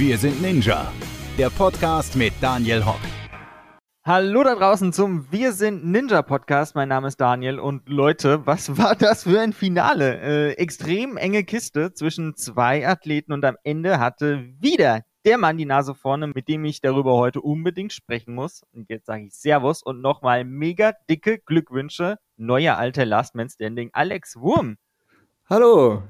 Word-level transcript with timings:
Wir 0.00 0.16
sind 0.16 0.40
Ninja. 0.40 0.90
Der 1.36 1.50
Podcast 1.50 2.16
mit 2.16 2.32
Daniel 2.40 2.86
Hock. 2.86 3.00
Hallo 4.02 4.42
da 4.42 4.54
draußen 4.54 4.94
zum 4.94 5.30
Wir 5.30 5.52
sind 5.52 5.84
Ninja 5.84 6.22
Podcast. 6.22 6.74
Mein 6.74 6.88
Name 6.88 7.08
ist 7.08 7.20
Daniel 7.20 7.58
und 7.58 7.86
Leute, 7.86 8.46
was 8.46 8.78
war 8.78 8.96
das 8.96 9.24
für 9.24 9.38
ein 9.38 9.52
Finale? 9.52 10.18
Äh, 10.22 10.52
extrem 10.52 11.18
enge 11.18 11.44
Kiste 11.44 11.92
zwischen 11.92 12.34
zwei 12.34 12.88
Athleten 12.88 13.34
und 13.34 13.44
am 13.44 13.58
Ende 13.62 14.00
hatte 14.00 14.48
wieder 14.58 15.02
der 15.26 15.36
Mann 15.36 15.58
die 15.58 15.66
Nase 15.66 15.94
vorne, 15.94 16.28
mit 16.28 16.48
dem 16.48 16.64
ich 16.64 16.80
darüber 16.80 17.16
heute 17.16 17.42
unbedingt 17.42 17.92
sprechen 17.92 18.34
muss. 18.34 18.62
Und 18.72 18.88
jetzt 18.88 19.04
sage 19.04 19.26
ich 19.26 19.34
Servus 19.34 19.82
und 19.82 20.00
nochmal 20.00 20.44
mega 20.46 20.94
dicke 21.10 21.40
Glückwünsche. 21.40 22.16
Neuer 22.38 22.78
alter 22.78 23.04
Last 23.04 23.34
Man 23.34 23.50
Standing, 23.50 23.90
Alex 23.92 24.36
Wurm. 24.36 24.78
Hallo. 25.50 26.04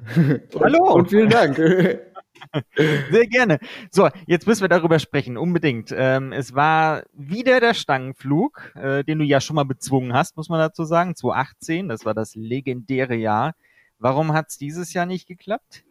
Hallo. 0.61 0.93
Und 0.93 1.09
vielen 1.09 1.31
Dank. 1.31 1.59
Sehr 3.11 3.27
gerne. 3.27 3.59
So, 3.91 4.09
jetzt 4.27 4.47
müssen 4.47 4.63
wir 4.63 4.69
darüber 4.69 4.99
sprechen, 4.99 5.37
unbedingt. 5.37 5.93
Ähm, 5.97 6.33
es 6.33 6.55
war 6.55 7.05
wieder 7.13 7.61
der 7.61 7.75
Stangenflug, 7.75 8.73
äh, 8.75 9.05
den 9.05 9.19
du 9.19 9.25
ja 9.25 9.41
schon 9.41 9.57
mal 9.57 9.65
bezwungen 9.65 10.13
hast, 10.13 10.37
muss 10.37 10.49
man 10.49 10.59
dazu 10.59 10.85
sagen. 10.85 11.17
2018, 11.17 11.89
das 11.89 12.05
war 12.05 12.15
das 12.15 12.35
legendäre 12.35 13.15
Jahr. 13.15 13.55
Warum 13.99 14.33
hat 14.33 14.49
es 14.49 14.57
dieses 14.59 14.93
Jahr 14.93 15.07
nicht 15.07 15.27
geklappt? 15.29 15.85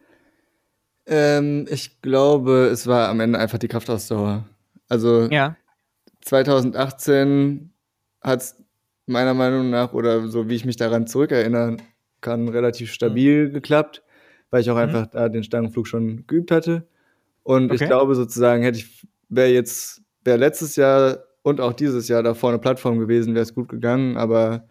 Ähm, 1.06 1.66
ich 1.70 2.00
glaube, 2.02 2.68
es 2.72 2.86
war 2.86 3.08
am 3.08 3.20
Ende 3.20 3.38
einfach 3.38 3.58
die 3.58 3.68
Kraftausdauer. 3.68 4.44
Also 4.88 5.28
Ja. 5.30 5.56
2018 6.22 7.72
hat 8.20 8.40
es 8.40 8.56
meiner 9.06 9.34
Meinung 9.34 9.70
nach, 9.70 9.92
oder 9.92 10.28
so 10.28 10.48
wie 10.48 10.54
ich 10.54 10.64
mich 10.64 10.76
daran 10.76 11.06
zurückerinnern 11.06 11.80
kann, 12.20 12.48
relativ 12.48 12.92
stabil 12.92 13.50
geklappt, 13.50 14.02
weil 14.50 14.60
ich 14.62 14.70
auch 14.70 14.74
Mhm. 14.76 14.80
einfach 14.82 15.06
da 15.06 15.28
den 15.28 15.42
Stangenflug 15.44 15.86
schon 15.86 16.26
geübt 16.26 16.50
hatte. 16.50 16.86
Und 17.42 17.72
ich 17.72 17.80
Okay. 17.80 17.86
glaube 17.86 18.14
sozusagen, 18.14 18.62
hätte 18.62 18.78
ich, 18.78 19.06
wäre 19.28 19.48
jetzt, 19.48 20.02
wäre 20.24 20.36
letztes 20.38 20.76
Jahr 20.76 21.18
und 21.42 21.60
auch 21.60 21.72
dieses 21.72 22.08
Jahr 22.08 22.22
da 22.22 22.34
vorne 22.34 22.58
Plattform 22.58 22.98
gewesen, 22.98 23.34
wäre 23.34 23.42
es 23.42 23.54
gut 23.54 23.68
gegangen, 23.68 24.16
aber 24.16 24.64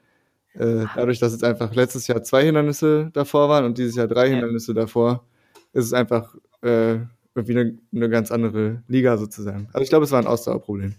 äh, 0.53 0.85
dadurch, 0.95 1.19
dass 1.19 1.31
jetzt 1.31 1.43
einfach 1.43 1.73
letztes 1.73 2.07
Jahr 2.07 2.21
zwei 2.23 2.43
Hindernisse 2.45 3.09
davor 3.13 3.49
waren 3.49 3.65
und 3.65 3.77
dieses 3.77 3.95
Jahr 3.95 4.07
drei 4.07 4.25
Ja. 4.27 4.31
Hindernisse 4.33 4.73
davor, 4.73 5.25
ist 5.73 5.85
es 5.85 5.93
einfach 5.93 6.35
äh, 6.61 6.97
irgendwie 7.35 7.57
eine, 7.59 7.77
eine 7.95 8.09
ganz 8.09 8.31
andere 8.31 8.83
Liga 8.87 9.17
sozusagen. 9.17 9.67
Also 9.71 9.83
ich 9.83 9.89
glaube, 9.89 10.05
es 10.05 10.11
war 10.11 10.19
ein 10.19 10.27
Ausdauerproblem. 10.27 10.95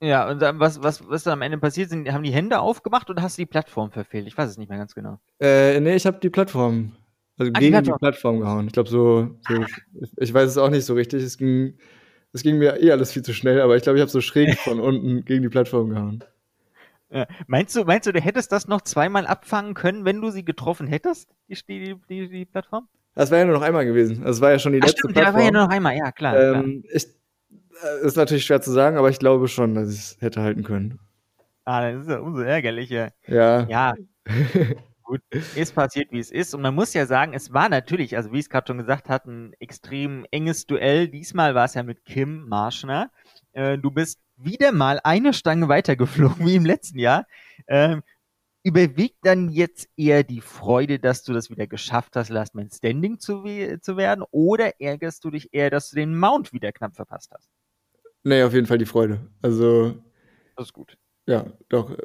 Ja, 0.00 0.30
und 0.30 0.40
dann, 0.40 0.60
was, 0.60 0.80
was, 0.82 1.06
was 1.08 1.24
dann 1.24 1.32
am 1.34 1.42
Ende 1.42 1.58
passiert 1.58 1.90
sind, 1.90 2.10
haben 2.12 2.22
die 2.22 2.30
Hände 2.30 2.60
aufgemacht 2.60 3.10
oder 3.10 3.20
hast 3.22 3.36
du 3.36 3.42
die 3.42 3.46
Plattform 3.46 3.90
verfehlt? 3.90 4.28
Ich 4.28 4.38
weiß 4.38 4.48
es 4.48 4.56
nicht 4.56 4.68
mehr 4.68 4.78
ganz 4.78 4.94
genau. 4.94 5.18
Äh, 5.40 5.80
nee, 5.80 5.96
ich 5.96 6.06
habe 6.06 6.20
die 6.20 6.30
Plattform, 6.30 6.92
also 7.38 7.52
gegen 7.52 7.64
die 7.64 7.70
Plattform. 7.70 7.98
Plattform 7.98 8.40
gehauen. 8.40 8.66
Ich 8.66 8.72
glaube 8.72 8.88
so, 8.88 9.30
so 9.48 9.62
ich, 10.00 10.10
ich 10.16 10.34
weiß 10.34 10.50
es 10.50 10.58
auch 10.58 10.70
nicht 10.70 10.84
so 10.84 10.94
richtig. 10.94 11.22
Es 11.22 11.38
ging, 11.38 11.74
es 12.32 12.42
ging 12.42 12.58
mir 12.58 12.82
eh 12.82 12.90
alles 12.90 13.12
viel 13.12 13.22
zu 13.22 13.32
schnell, 13.32 13.60
aber 13.60 13.76
ich 13.76 13.82
glaube, 13.82 13.98
ich 13.98 14.00
habe 14.00 14.10
so 14.10 14.20
schräg 14.20 14.58
von 14.58 14.80
unten 14.80 15.24
gegen 15.24 15.42
die 15.42 15.48
Plattform 15.48 15.90
gehauen. 15.90 16.24
Ja. 17.10 17.26
Meinst 17.46 17.74
du, 17.74 17.84
meinst 17.84 18.06
du, 18.06 18.12
du 18.12 18.20
hättest 18.20 18.52
das 18.52 18.68
noch 18.68 18.82
zweimal 18.82 19.26
abfangen 19.26 19.74
können, 19.74 20.04
wenn 20.04 20.20
du 20.20 20.30
sie 20.30 20.44
getroffen 20.44 20.86
hättest, 20.86 21.30
die, 21.48 21.56
die, 21.66 21.96
die, 22.08 22.28
die 22.28 22.44
Plattform? 22.44 22.86
Das 23.14 23.30
war 23.30 23.38
ja 23.38 23.44
nur 23.46 23.54
noch 23.54 23.62
einmal 23.62 23.86
gewesen. 23.86 24.22
Das 24.24 24.40
war 24.40 24.50
ja 24.50 24.58
schon 24.58 24.72
die 24.72 24.80
Ach, 24.80 24.86
letzte 24.86 24.98
stimmt, 25.00 25.16
da 25.16 25.20
Plattform. 25.22 25.38
war 25.40 25.44
ja 25.46 25.50
nur 25.52 25.62
noch 25.62 25.70
einmal, 25.70 25.96
ja, 25.96 26.12
klar. 26.12 26.34
klar. 26.34 26.54
ähm, 26.62 26.84
ich, 26.92 27.06
äh, 27.82 28.06
ist 28.06 28.16
natürlich 28.16 28.44
schwer 28.44 28.60
zu 28.60 28.70
sagen, 28.72 28.96
aber 28.96 29.08
ich 29.10 29.18
glaube 29.18 29.48
schon, 29.48 29.74
dass 29.74 29.90
ich 29.92 29.98
es 29.98 30.16
hätte 30.20 30.42
halten 30.42 30.64
können. 30.64 31.00
Ah, 31.64 31.90
das 31.90 32.02
ist 32.02 32.10
ja 32.10 32.18
umso 32.18 32.42
ärgerlicher. 32.42 33.12
Ja. 33.26 33.66
Ja, 33.68 33.94
gut, 35.08 35.22
ist 35.54 35.74
passiert, 35.74 36.12
wie 36.12 36.18
es 36.18 36.30
ist. 36.30 36.54
Und 36.54 36.62
man 36.62 36.74
muss 36.74 36.94
ja 36.94 37.06
sagen, 37.06 37.32
es 37.34 37.52
war 37.52 37.68
natürlich, 37.68 38.16
also 38.16 38.32
wie 38.32 38.38
es 38.38 38.48
gerade 38.50 38.66
schon 38.68 38.78
gesagt 38.78 39.08
hatte, 39.08 39.30
ein 39.30 39.52
extrem 39.60 40.26
enges 40.30 40.66
Duell. 40.66 41.08
Diesmal 41.08 41.54
war 41.54 41.64
es 41.64 41.74
ja 41.74 41.82
mit 41.82 42.04
Kim 42.04 42.46
Marschner. 42.48 43.10
Äh, 43.52 43.78
du 43.78 43.90
bist 43.90 44.20
wieder 44.36 44.72
mal 44.72 45.00
eine 45.04 45.32
Stange 45.32 45.68
weitergeflogen 45.68 46.46
wie 46.46 46.56
im 46.56 46.64
letzten 46.66 46.98
Jahr. 46.98 47.26
Ähm, 47.66 48.02
überwiegt 48.64 49.18
dann 49.22 49.50
jetzt 49.50 49.88
eher 49.96 50.24
die 50.24 50.40
Freude, 50.42 50.98
dass 50.98 51.22
du 51.24 51.32
das 51.32 51.50
wieder 51.50 51.66
geschafft 51.66 52.16
hast, 52.16 52.30
Last 52.30 52.54
Man 52.54 52.70
Standing 52.70 53.18
zu, 53.18 53.44
we- 53.44 53.80
zu 53.80 53.96
werden? 53.96 54.24
Oder 54.30 54.80
ärgerst 54.80 55.24
du 55.24 55.30
dich 55.30 55.54
eher, 55.54 55.70
dass 55.70 55.90
du 55.90 55.96
den 55.96 56.18
Mount 56.18 56.52
wieder 56.52 56.72
knapp 56.72 56.96
verpasst 56.96 57.30
hast? 57.32 57.48
Nee, 58.24 58.42
auf 58.42 58.52
jeden 58.54 58.66
Fall 58.66 58.78
die 58.78 58.86
Freude. 58.86 59.20
Also, 59.42 59.94
Das 60.56 60.66
ist 60.66 60.72
gut. 60.72 60.98
ja, 61.26 61.46
doch. 61.68 61.96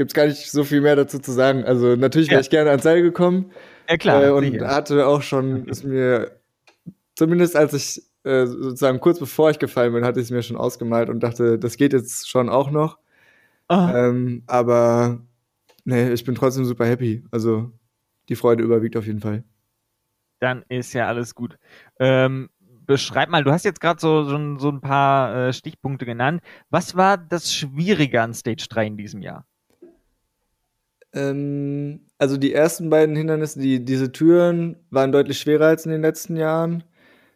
Gibt's 0.00 0.14
gar 0.14 0.26
nicht 0.26 0.50
so 0.50 0.64
viel 0.64 0.80
mehr 0.80 0.96
dazu 0.96 1.18
zu 1.18 1.30
sagen. 1.30 1.62
Also, 1.64 1.94
natürlich 1.94 2.28
wäre 2.30 2.38
Ja. 2.38 2.40
ich 2.40 2.48
gerne 2.48 2.70
ans 2.70 2.84
Seil 2.84 3.02
gekommen. 3.02 3.50
Ja, 3.86 3.98
klar. 3.98 4.24
äh, 4.24 4.30
und 4.30 4.44
sicher. 4.50 4.66
hatte 4.74 5.06
auch 5.06 5.20
schon, 5.20 5.66
ist 5.68 5.84
mir, 5.84 6.40
zumindest 7.16 7.54
als 7.54 7.74
ich 7.74 8.02
äh, 8.24 8.46
sozusagen 8.46 8.98
kurz 9.00 9.18
bevor 9.18 9.50
ich 9.50 9.58
gefallen 9.58 9.92
bin, 9.92 10.02
hatte 10.06 10.18
ich 10.20 10.24
es 10.24 10.30
mir 10.30 10.42
schon 10.42 10.56
ausgemalt 10.56 11.10
und 11.10 11.20
dachte, 11.20 11.58
das 11.58 11.76
geht 11.76 11.92
jetzt 11.92 12.30
schon 12.30 12.48
auch 12.48 12.70
noch. 12.70 12.98
Ah. 13.68 13.92
Ähm, 14.08 14.42
aber 14.46 15.20
nee, 15.84 16.10
ich 16.12 16.24
bin 16.24 16.34
trotzdem 16.34 16.64
super 16.64 16.86
happy. 16.86 17.22
Also 17.30 17.70
die 18.30 18.36
Freude 18.36 18.62
überwiegt 18.64 18.96
auf 18.96 19.06
jeden 19.06 19.20
Fall. 19.20 19.44
dann 20.38 20.64
ist 20.70 20.94
ja 20.94 21.06
alles 21.06 21.34
gut. 21.34 21.58
Ähm, 21.98 22.48
beschreib 22.86 23.28
mal, 23.28 23.44
du 23.44 23.52
hast 23.52 23.66
jetzt 23.66 23.82
gerade 23.82 24.00
so, 24.00 24.24
so, 24.24 24.36
ein- 24.36 24.58
so 24.58 24.70
ein 24.70 24.80
paar 24.80 25.48
äh, 25.48 25.52
Stichpunkte 25.52 26.06
genannt. 26.06 26.40
Was 26.70 26.96
war 26.96 27.18
das 27.18 27.52
Schwierige 27.54 28.22
an 28.22 28.32
Stage 28.32 28.64
3 28.70 28.86
in 28.86 28.96
diesem 28.96 29.20
Jahr? 29.20 29.44
Ähm, 31.12 32.00
also 32.18 32.36
die 32.36 32.52
ersten 32.52 32.90
beiden 32.90 33.16
Hindernisse, 33.16 33.58
die, 33.60 33.84
diese 33.84 34.12
Türen 34.12 34.76
waren 34.90 35.12
deutlich 35.12 35.38
schwerer 35.38 35.66
als 35.66 35.84
in 35.86 35.92
den 35.92 36.02
letzten 36.02 36.36
Jahren. 36.36 36.84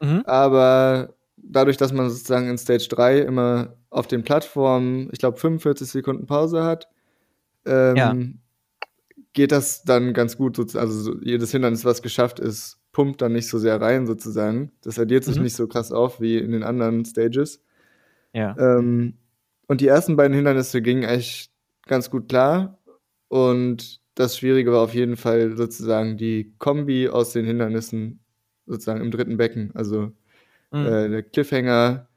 Mhm. 0.00 0.22
Aber 0.26 1.14
dadurch, 1.36 1.76
dass 1.76 1.92
man 1.92 2.08
sozusagen 2.10 2.48
in 2.48 2.58
Stage 2.58 2.86
3 2.88 3.18
immer 3.20 3.76
auf 3.90 4.06
den 4.06 4.22
Plattformen, 4.22 5.08
ich 5.12 5.18
glaube, 5.18 5.38
45 5.38 5.88
Sekunden 5.88 6.26
Pause 6.26 6.62
hat, 6.64 6.88
ähm, 7.66 7.96
Ja. 7.96 8.14
geht 9.32 9.52
das 9.52 9.82
dann 9.84 10.12
ganz 10.14 10.36
gut. 10.36 10.58
Also 10.76 11.00
so 11.00 11.14
jedes 11.22 11.50
Hindernis, 11.50 11.84
was 11.84 12.02
geschafft 12.02 12.38
ist, 12.40 12.78
pumpt 12.92 13.22
dann 13.22 13.32
nicht 13.32 13.48
so 13.48 13.58
sehr 13.58 13.80
rein 13.80 14.06
sozusagen. 14.06 14.70
Das 14.82 14.98
addiert 14.98 15.24
sich 15.24 15.36
Mhm. 15.36 15.42
nicht 15.44 15.56
so 15.56 15.66
krass 15.66 15.90
auf 15.92 16.20
wie 16.20 16.38
in 16.38 16.52
den 16.52 16.62
anderen 16.62 17.04
Stages. 17.04 17.60
Ja. 18.32 18.56
Ähm, 18.58 19.14
und 19.66 19.80
die 19.80 19.88
ersten 19.88 20.16
beiden 20.16 20.34
Hindernisse 20.36 20.82
gingen 20.82 21.04
eigentlich 21.04 21.50
ganz 21.86 22.10
gut 22.10 22.28
klar. 22.28 22.78
Und 23.34 24.00
das 24.14 24.38
Schwierige 24.38 24.70
war 24.70 24.82
auf 24.82 24.94
jeden 24.94 25.16
Fall 25.16 25.56
sozusagen 25.56 26.16
die 26.16 26.54
Kombi 26.58 27.08
aus 27.08 27.32
den 27.32 27.44
Hindernissen 27.44 28.20
sozusagen 28.64 29.00
im 29.00 29.10
dritten 29.10 29.36
Becken. 29.36 29.72
Also 29.74 30.12
Mhm. 30.72 30.86
äh, 30.86 31.08
der 31.08 31.22
Cliffhanger, 31.24 32.08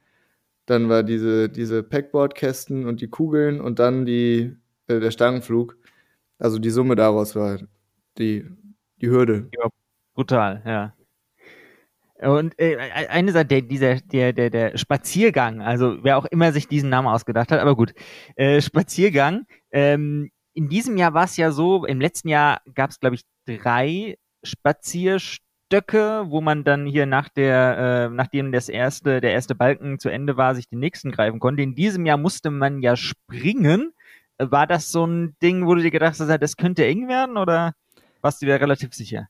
dann 0.68 0.90
war 0.90 1.04
diese, 1.04 1.50
diese 1.50 1.84
Packboard-Kästen 1.84 2.86
und 2.86 3.02
die 3.02 3.08
Kugeln 3.10 3.62
und 3.62 3.80
dann 3.80 4.06
die, 4.06 4.56
äh, 4.88 5.00
der 5.00 5.12
Stangenflug. 5.12 5.78
Also 6.40 6.60
die 6.60 6.70
Summe 6.72 6.96
daraus 6.96 7.36
war 7.36 7.60
die, 8.20 8.46
die 9.02 9.10
Hürde. 9.10 9.50
Brutal, 10.16 10.62
ja. 10.66 10.94
Und 12.20 12.60
äh, 12.60 12.78
eine 12.78 13.32
Sache, 13.32 13.46
der, 13.46 13.62
dieser, 13.62 13.96
der, 14.02 14.34
der, 14.34 14.50
der 14.52 14.78
Spaziergang, 14.78 15.62
also 15.62 16.04
wer 16.04 16.18
auch 16.18 16.26
immer 16.26 16.52
sich 16.52 16.68
diesen 16.68 16.90
Namen 16.90 17.08
ausgedacht 17.08 17.52
hat, 17.52 17.60
aber 17.60 17.76
gut, 17.76 17.94
äh, 18.36 18.62
Spaziergang, 18.62 19.46
ähm, 19.72 20.32
in 20.58 20.70
diesem 20.70 20.98
Jahr 20.98 21.14
war 21.14 21.26
es 21.26 21.38
ja 21.38 21.52
so, 21.52 21.86
im 21.86 22.02
letzten 22.02 22.30
Jahr 22.30 22.62
gab 22.74 22.90
es, 22.90 23.00
glaube 23.00 23.16
ich, 23.16 23.22
drei 23.46 24.18
Spazierstöcke, 24.44 26.26
wo 26.30 26.42
man 26.42 26.64
dann 26.64 26.88
hier 26.88 27.06
nach 27.06 27.30
der, 27.30 28.10
äh, 28.10 28.10
nachdem 28.10 28.52
das 28.52 28.68
erste, 28.68 29.22
der 29.22 29.34
erste 29.34 29.54
Balken 29.54 30.00
zu 30.00 30.10
Ende 30.10 30.36
war, 30.36 30.56
sich 30.56 30.68
den 30.68 30.80
nächsten 30.80 31.12
greifen 31.12 31.40
konnte. 31.40 31.62
In 31.62 31.76
diesem 31.76 32.08
Jahr 32.08 32.18
musste 32.18 32.50
man 32.50 32.82
ja 32.82 32.96
springen. 32.96 33.94
War 34.40 34.66
das 34.66 34.92
so 34.92 35.06
ein 35.06 35.36
Ding, 35.44 35.68
wo 35.68 35.76
du 35.76 35.84
dir 35.84 35.92
gedacht 35.92 36.20
hast, 36.20 36.42
das 36.42 36.58
könnte 36.58 36.86
eng 36.86 37.08
werden 37.08 37.38
oder 37.38 37.74
warst 38.22 38.42
du 38.42 38.48
dir 38.48 38.60
relativ 38.60 38.96
sicher? 38.96 39.28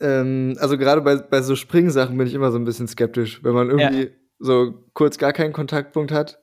Ähm, 0.00 0.56
also 0.58 0.76
gerade 0.76 1.00
bei, 1.02 1.14
bei 1.14 1.42
so 1.42 1.54
Springsachen 1.54 2.18
bin 2.18 2.26
ich 2.26 2.34
immer 2.34 2.50
so 2.50 2.58
ein 2.58 2.64
bisschen 2.64 2.88
skeptisch, 2.88 3.44
wenn 3.44 3.54
man 3.54 3.70
irgendwie 3.70 4.10
so 4.40 4.84
kurz 4.94 5.16
gar 5.16 5.32
keinen 5.32 5.52
Kontaktpunkt 5.52 6.10
hat. 6.10 6.40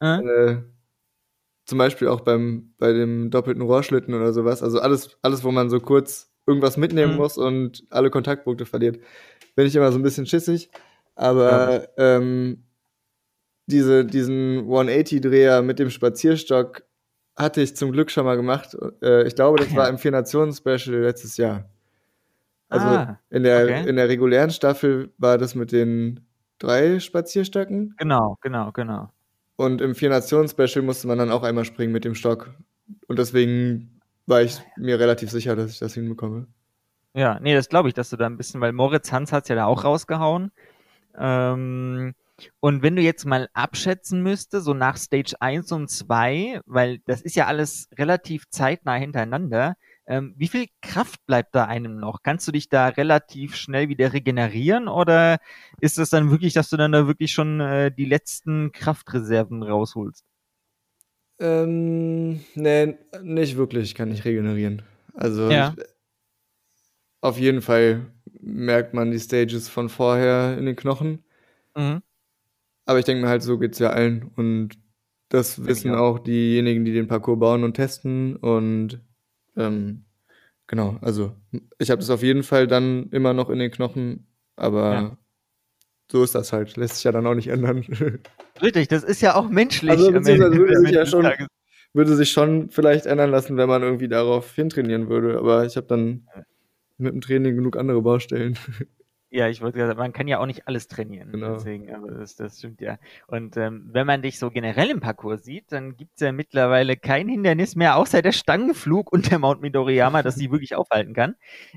Äh? 0.00 0.20
Äh, 0.20 0.62
zum 1.64 1.78
Beispiel 1.78 2.08
auch 2.08 2.20
beim, 2.20 2.74
bei 2.78 2.92
dem 2.92 3.30
doppelten 3.30 3.62
Rohrschlitten 3.62 4.14
oder 4.14 4.32
sowas. 4.32 4.62
Also 4.62 4.80
alles, 4.80 5.16
alles, 5.22 5.44
wo 5.44 5.50
man 5.50 5.70
so 5.70 5.80
kurz 5.80 6.32
irgendwas 6.46 6.76
mitnehmen 6.76 7.12
Mhm. 7.12 7.18
muss 7.18 7.38
und 7.38 7.84
alle 7.90 8.10
Kontaktpunkte 8.10 8.66
verliert, 8.66 8.98
bin 9.54 9.66
ich 9.66 9.76
immer 9.76 9.92
so 9.92 9.98
ein 9.98 10.02
bisschen 10.02 10.26
schissig. 10.26 10.70
Aber 11.14 11.88
ähm, 11.98 12.64
diese, 13.66 14.04
diesen 14.04 14.66
180-Dreher 14.66 15.62
mit 15.62 15.78
dem 15.78 15.90
Spazierstock 15.90 16.82
hatte 17.36 17.62
ich 17.62 17.76
zum 17.76 17.92
Glück 17.92 18.10
schon 18.10 18.24
mal 18.24 18.36
gemacht. 18.36 18.76
Äh, 19.02 19.26
ich 19.26 19.34
glaube, 19.34 19.58
das 19.58 19.68
Ach 19.68 19.72
ja. 19.72 19.78
war 19.78 19.88
im 19.88 19.98
Vier-Nationen-Special 19.98 20.96
letztes 21.00 21.36
Jahr. 21.36 21.68
Also 22.68 22.86
Ah, 22.86 23.20
in, 23.30 23.42
der, 23.42 23.64
okay. 23.64 23.88
in 23.88 23.96
der 23.96 24.08
regulären 24.08 24.50
Staffel 24.50 25.12
war 25.18 25.38
das 25.38 25.54
mit 25.54 25.72
den 25.72 26.20
drei 26.58 26.98
Spazierstöcken 27.00 27.94
Genau, 27.98 28.38
genau, 28.40 28.72
genau. 28.72 29.10
Und 29.56 29.80
im 29.80 29.94
Vier-Nationen-Special 29.94 30.84
musste 30.84 31.06
man 31.06 31.18
dann 31.18 31.30
auch 31.30 31.42
einmal 31.42 31.64
springen 31.64 31.92
mit 31.92 32.04
dem 32.04 32.14
Stock. 32.14 32.54
Und 33.06 33.18
deswegen 33.18 34.00
war 34.26 34.42
ich 34.42 34.60
mir 34.76 34.98
relativ 34.98 35.30
sicher, 35.30 35.56
dass 35.56 35.72
ich 35.72 35.78
das 35.78 35.94
hinbekomme. 35.94 36.46
Ja, 37.14 37.38
nee, 37.40 37.54
das 37.54 37.68
glaube 37.68 37.88
ich, 37.88 37.94
dass 37.94 38.10
du 38.10 38.16
da 38.16 38.26
ein 38.26 38.38
bisschen, 38.38 38.60
weil 38.60 38.72
Moritz 38.72 39.12
Hans 39.12 39.32
hat's 39.32 39.48
ja 39.48 39.54
da 39.54 39.66
auch 39.66 39.84
rausgehauen. 39.84 40.50
Ähm, 41.18 42.14
und 42.60 42.82
wenn 42.82 42.96
du 42.96 43.02
jetzt 43.02 43.26
mal 43.26 43.48
abschätzen 43.52 44.22
müsste, 44.22 44.60
so 44.60 44.72
nach 44.74 44.96
Stage 44.96 45.34
1 45.40 45.70
und 45.72 45.88
2, 45.88 46.60
weil 46.66 46.98
das 47.06 47.20
ist 47.20 47.36
ja 47.36 47.46
alles 47.46 47.88
relativ 47.98 48.48
zeitnah 48.48 48.94
hintereinander, 48.94 49.76
ähm, 50.06 50.34
wie 50.36 50.48
viel 50.48 50.66
Kraft 50.82 51.24
bleibt 51.26 51.54
da 51.54 51.64
einem 51.66 51.96
noch? 51.98 52.22
Kannst 52.22 52.46
du 52.48 52.52
dich 52.52 52.68
da 52.68 52.88
relativ 52.88 53.56
schnell 53.56 53.88
wieder 53.88 54.12
regenerieren 54.12 54.88
oder 54.88 55.38
ist 55.80 55.98
es 55.98 56.10
dann 56.10 56.30
wirklich, 56.30 56.54
dass 56.54 56.70
du 56.70 56.76
dann 56.76 56.92
da 56.92 57.06
wirklich 57.06 57.32
schon 57.32 57.60
äh, 57.60 57.92
die 57.92 58.04
letzten 58.06 58.72
Kraftreserven 58.72 59.62
rausholst? 59.62 60.24
Ähm, 61.38 62.40
nee, 62.54 62.96
nicht 63.22 63.56
wirklich 63.56 63.94
kann 63.94 64.10
ich 64.12 64.24
regenerieren. 64.24 64.82
Also 65.14 65.50
Ja. 65.50 65.74
ich, 65.76 65.84
auf 67.20 67.38
jeden 67.38 67.62
Fall 67.62 68.12
merkt 68.40 68.94
man 68.94 69.10
die 69.10 69.18
Stages 69.20 69.68
von 69.68 69.88
vorher 69.88 70.58
in 70.58 70.66
den 70.66 70.76
Knochen. 70.76 71.24
Mhm. 71.76 72.02
Aber 72.84 72.98
ich 72.98 73.04
denke 73.04 73.22
mir 73.22 73.28
halt, 73.28 73.42
so 73.42 73.58
geht's 73.58 73.78
ja 73.78 73.90
allen. 73.90 74.30
Und 74.36 74.78
das 75.28 75.64
wissen 75.64 75.94
auch. 75.94 76.16
auch 76.16 76.18
diejenigen, 76.18 76.84
die 76.84 76.92
den 76.92 77.06
Parcours 77.08 77.38
bauen 77.38 77.64
und 77.64 77.74
testen. 77.74 78.36
Und 78.36 79.00
ähm, 79.56 80.04
genau, 80.66 80.96
also 81.00 81.34
ich 81.78 81.90
habe 81.90 82.00
das 82.00 82.10
auf 82.10 82.22
jeden 82.22 82.42
Fall 82.42 82.66
dann 82.66 83.08
immer 83.10 83.32
noch 83.34 83.50
in 83.50 83.58
den 83.58 83.70
Knochen, 83.70 84.26
aber 84.56 84.92
Ja. 84.92 85.18
so 86.10 86.22
ist 86.24 86.34
das 86.34 86.52
halt. 86.52 86.76
Lässt 86.76 86.96
sich 86.96 87.04
ja 87.04 87.12
dann 87.12 87.26
auch 87.26 87.34
nicht 87.34 87.48
ändern. 87.48 87.84
Richtig, 88.62 88.88
das 88.88 89.02
ist 89.04 89.20
ja 89.22 89.34
auch 89.34 89.48
menschlich. 89.48 89.90
Also 89.90 90.12
beziehungsweise 90.12 90.56
würde 90.56 90.76
sich 90.78 90.90
ja 90.92 91.06
schon- 91.06 91.28
würde 91.94 92.16
sich 92.16 92.30
schon 92.32 92.70
vielleicht 92.70 93.06
ändern 93.06 93.30
lassen, 93.30 93.56
wenn 93.58 93.68
man 93.68 93.82
irgendwie 93.82 94.08
darauf 94.08 94.54
hintrainieren 94.54 95.08
würde. 95.10 95.38
Aber 95.38 95.64
ich 95.66 95.76
habe 95.76 95.86
dann 95.86 96.26
mit 96.98 97.12
dem 97.12 97.20
Training 97.20 97.54
genug 97.56 97.76
andere 97.76 98.00
Baustellen. 98.02 98.56
Ja, 99.34 99.48
ich 99.48 99.62
wollte 99.62 99.78
sagen, 99.78 99.98
man 99.98 100.12
kann 100.12 100.28
ja 100.28 100.40
auch 100.40 100.46
nicht 100.46 100.68
alles 100.68 100.88
trainieren. 100.88 101.32
Genau. 101.32 101.54
Deswegen, 101.54 101.90
aber 101.94 102.10
das, 102.10 102.36
das 102.36 102.58
stimmt 102.58 102.82
ja. 102.82 102.98
Und 103.28 103.56
ähm, 103.56 103.88
wenn 103.90 104.06
man 104.06 104.20
dich 104.20 104.38
so 104.38 104.50
generell 104.50 104.90
im 104.90 105.00
Parcours 105.00 105.42
sieht, 105.42 105.72
dann 105.72 105.96
gibt's 105.96 106.20
ja 106.20 106.32
mittlerweile 106.32 106.98
kein 106.98 107.28
Hindernis 107.28 107.74
mehr, 107.74 107.96
außer 107.96 108.20
der 108.20 108.32
Stangenflug 108.32 109.10
und 109.10 109.30
der 109.30 109.38
Mount 109.38 109.62
Midoriyama, 109.62 110.22
das 110.22 110.34
sie 110.34 110.50
wirklich 110.50 110.76
aufhalten 110.76 111.14
kann. 111.14 111.36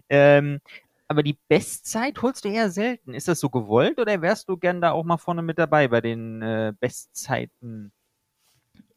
Ähm, 0.09 0.59
aber 1.07 1.23
die 1.23 1.37
Bestzeit 1.47 2.21
holst 2.21 2.43
du 2.43 2.49
eher 2.49 2.69
selten. 2.69 3.13
Ist 3.13 3.29
das 3.29 3.39
so 3.39 3.49
gewollt 3.49 3.99
oder 3.99 4.21
wärst 4.21 4.49
du 4.49 4.57
gern 4.57 4.81
da 4.81 4.91
auch 4.91 5.05
mal 5.05 5.17
vorne 5.17 5.41
mit 5.41 5.57
dabei 5.57 5.87
bei 5.87 6.01
den 6.01 6.41
äh, 6.41 6.73
Bestzeiten? 6.77 7.93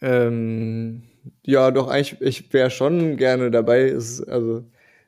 Ähm, 0.01 1.05
ja, 1.47 1.71
doch, 1.71 1.87
eigentlich, 1.87 2.21
ich 2.21 2.53
wäre 2.53 2.71
schon 2.71 3.17
gerne 3.17 3.53
dabei. 3.53 3.83
Ist, 3.83 4.21
also, 4.25 4.65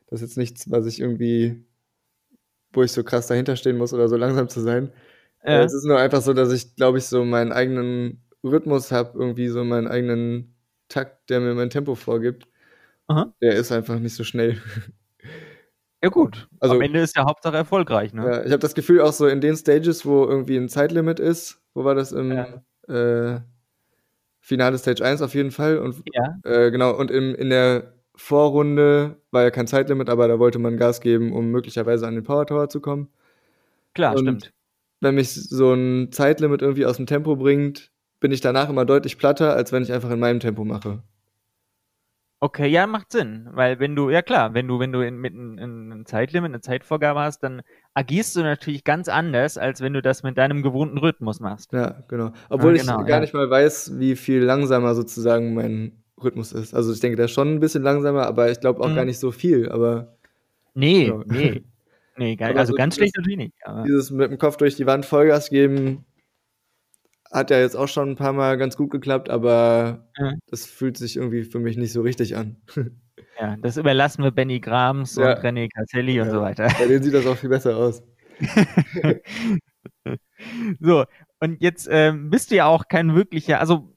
das 0.07 0.21
ist 0.21 0.29
jetzt 0.29 0.37
nichts, 0.37 0.71
was 0.71 0.85
ich 0.85 1.01
irgendwie, 1.01 1.65
wo 2.73 2.83
ich 2.83 2.91
so 2.91 3.03
krass 3.03 3.27
dahinter 3.27 3.55
stehen 3.55 3.77
muss 3.77 3.93
oder 3.93 4.07
so 4.07 4.15
langsam 4.15 4.47
zu 4.49 4.61
sein. 4.61 4.91
Äh, 5.43 5.59
Äh, 5.61 5.63
Es 5.63 5.73
ist 5.73 5.85
nur 5.85 5.97
einfach 5.99 6.21
so, 6.21 6.33
dass 6.33 6.51
ich, 6.51 6.75
glaube 6.75 6.97
ich, 6.99 7.05
so 7.05 7.25
meinen 7.25 7.51
eigenen 7.51 8.21
Rhythmus 8.43 8.91
habe, 8.91 9.17
irgendwie 9.17 9.47
so 9.49 9.63
meinen 9.63 9.87
eigenen 9.87 10.55
Takt, 10.87 11.29
der 11.29 11.39
mir 11.39 11.53
mein 11.53 11.69
Tempo 11.69 11.95
vorgibt. 11.95 12.47
Aha. 13.07 13.33
Der 13.41 13.53
ist 13.55 13.71
einfach 13.71 13.99
nicht 13.99 14.15
so 14.15 14.23
schnell. 14.23 14.57
ja 16.03 16.09
gut. 16.09 16.47
Also- 16.59 16.75
Am 16.75 16.81
Ende 16.81 16.99
ist 17.01 17.15
ja 17.15 17.25
Hauptsache 17.25 17.57
erfolgreich, 17.57 18.13
ne? 18.13 18.23
Ja, 18.25 18.39
ich 18.45 18.51
habe 18.51 18.59
das 18.59 18.73
Gefühl 18.75 19.01
auch 19.01 19.13
so 19.13 19.27
in 19.27 19.41
den 19.41 19.55
Stages, 19.55 20.05
wo 20.05 20.25
irgendwie 20.25 20.57
ein 20.57 20.69
Zeitlimit 20.69 21.19
ist, 21.19 21.61
wo 21.73 21.83
war 21.83 21.95
das 21.95 22.11
im 22.11 22.31
Ja. 22.31 22.63
äh, 23.35 23.41
Finale 24.39 24.77
Stage 24.79 25.03
1 25.05 25.21
auf 25.21 25.35
jeden 25.35 25.51
Fall 25.51 25.77
und 25.77 26.01
Ja. 26.13 26.39
äh, 26.43 26.71
genau 26.71 26.95
und 26.97 27.11
im, 27.11 27.35
in 27.35 27.49
der 27.51 27.93
Vorrunde 28.21 29.17
war 29.31 29.41
ja 29.41 29.49
kein 29.49 29.65
Zeitlimit, 29.65 30.07
aber 30.09 30.27
da 30.27 30.37
wollte 30.37 30.59
man 30.59 30.77
Gas 30.77 31.01
geben, 31.01 31.33
um 31.33 31.49
möglicherweise 31.49 32.07
an 32.07 32.13
den 32.13 32.23
Power 32.23 32.45
Tower 32.45 32.69
zu 32.69 32.79
kommen. 32.79 33.09
Klar, 33.93 34.13
Und- 34.13 34.21
stimmt. 34.21 34.53
Wenn 35.03 35.15
mich 35.15 35.33
so 35.33 35.73
ein 35.73 36.11
Zeitlimit 36.11 36.61
irgendwie 36.61 36.85
aus 36.85 36.97
dem 36.97 37.07
Tempo 37.07 37.35
bringt, 37.35 37.91
bin 38.19 38.31
ich 38.31 38.39
danach 38.39 38.69
immer 38.69 38.85
deutlich 38.85 39.17
platter, 39.17 39.55
als 39.55 39.71
wenn 39.71 39.81
ich 39.81 39.91
einfach 39.91 40.11
in 40.11 40.19
meinem 40.19 40.39
Tempo 40.39 40.63
mache. 40.63 41.01
Okay, 42.39 42.67
ja, 42.67 42.85
macht 42.85 43.11
Sinn, 43.11 43.49
weil 43.51 43.79
wenn 43.79 43.95
du, 43.95 44.11
ja 44.11 44.21
klar, 44.21 44.53
wenn 44.53 44.67
du, 44.67 44.79
wenn 44.79 44.91
du 44.91 45.01
in, 45.01 45.17
mit 45.17 45.33
einem 45.33 45.57
ein, 45.57 45.91
ein 45.91 46.05
Zeitlimit, 46.05 46.51
eine 46.51 46.61
Zeitvorgabe 46.61 47.19
hast, 47.19 47.39
dann 47.41 47.63
agierst 47.95 48.35
du 48.35 48.41
natürlich 48.41 48.83
ganz 48.83 49.09
anders, 49.09 49.57
als 49.57 49.81
wenn 49.81 49.93
du 49.93 50.03
das 50.03 50.21
mit 50.21 50.37
deinem 50.37 50.61
gewohnten 50.61 50.99
Rhythmus 50.99 51.39
machst. 51.39 51.73
Ja, 51.73 52.03
genau. 52.07 52.31
Obwohl 52.49 52.73
genau, 52.77 53.01
ich 53.01 53.07
gar 53.07 53.17
ja. 53.17 53.19
nicht 53.21 53.33
mal 53.33 53.49
weiß, 53.49 53.97
wie 53.97 54.15
viel 54.15 54.43
langsamer 54.43 54.93
sozusagen 54.93 55.55
mein 55.55 56.00
Rhythmus 56.23 56.51
ist. 56.51 56.73
Also 56.73 56.91
ich 56.93 56.99
denke, 56.99 57.15
der 57.17 57.25
ist 57.25 57.31
schon 57.31 57.49
ein 57.55 57.59
bisschen 57.59 57.83
langsamer, 57.83 58.25
aber 58.27 58.51
ich 58.51 58.59
glaube 58.59 58.81
auch 58.81 58.89
Mhm. 58.89 58.95
gar 58.95 59.05
nicht 59.05 59.19
so 59.19 59.31
viel. 59.31 59.69
Aber 59.69 60.15
Nee, 60.73 61.07
Ja. 61.07 61.21
nee. 61.25 61.63
Nee, 62.17 62.35
gar, 62.35 62.55
also 62.55 62.71
so 62.73 62.77
ganz 62.77 62.95
schlecht 62.95 63.15
natürlich 63.17 63.37
nicht. 63.37 63.53
Aber, 63.63 63.83
dieses 63.83 64.11
mit 64.11 64.29
dem 64.31 64.37
Kopf 64.37 64.57
durch 64.57 64.75
die 64.75 64.85
Wand 64.85 65.05
Vollgas 65.05 65.49
geben 65.49 66.05
hat 67.31 67.49
ja 67.49 67.59
jetzt 67.59 67.75
auch 67.75 67.87
schon 67.87 68.09
ein 68.09 68.15
paar 68.17 68.33
Mal 68.33 68.57
ganz 68.57 68.75
gut 68.75 68.91
geklappt, 68.91 69.29
aber 69.29 70.07
Ja. 70.17 70.33
das 70.47 70.65
fühlt 70.65 70.97
sich 70.97 71.15
irgendwie 71.15 71.43
für 71.43 71.59
mich 71.59 71.77
nicht 71.77 71.93
so 71.93 72.01
richtig 72.01 72.35
an. 72.35 72.57
ja, 73.39 73.55
das 73.61 73.77
überlassen 73.77 74.23
wir 74.23 74.31
Benny 74.31 74.59
Grams 74.59 75.15
Ja. 75.15 75.31
und 75.37 75.43
René 75.43 75.69
Caselli 75.73 76.19
und 76.19 76.27
Ja. 76.27 76.33
so 76.33 76.41
weiter. 76.41 76.67
Bei 76.79 76.87
denen 76.87 77.03
sieht 77.03 77.13
das 77.13 77.25
auch 77.25 77.37
viel 77.37 77.49
besser 77.49 77.77
aus. 77.77 78.03
So, 80.79 81.05
und 81.39 81.61
jetzt 81.61 81.87
ähm, 81.91 82.29
bist 82.29 82.49
du 82.51 82.55
ja 82.55 82.65
auch 82.65 82.87
kein 82.87 83.13
wirklicher, 83.15 83.59
also 83.59 83.95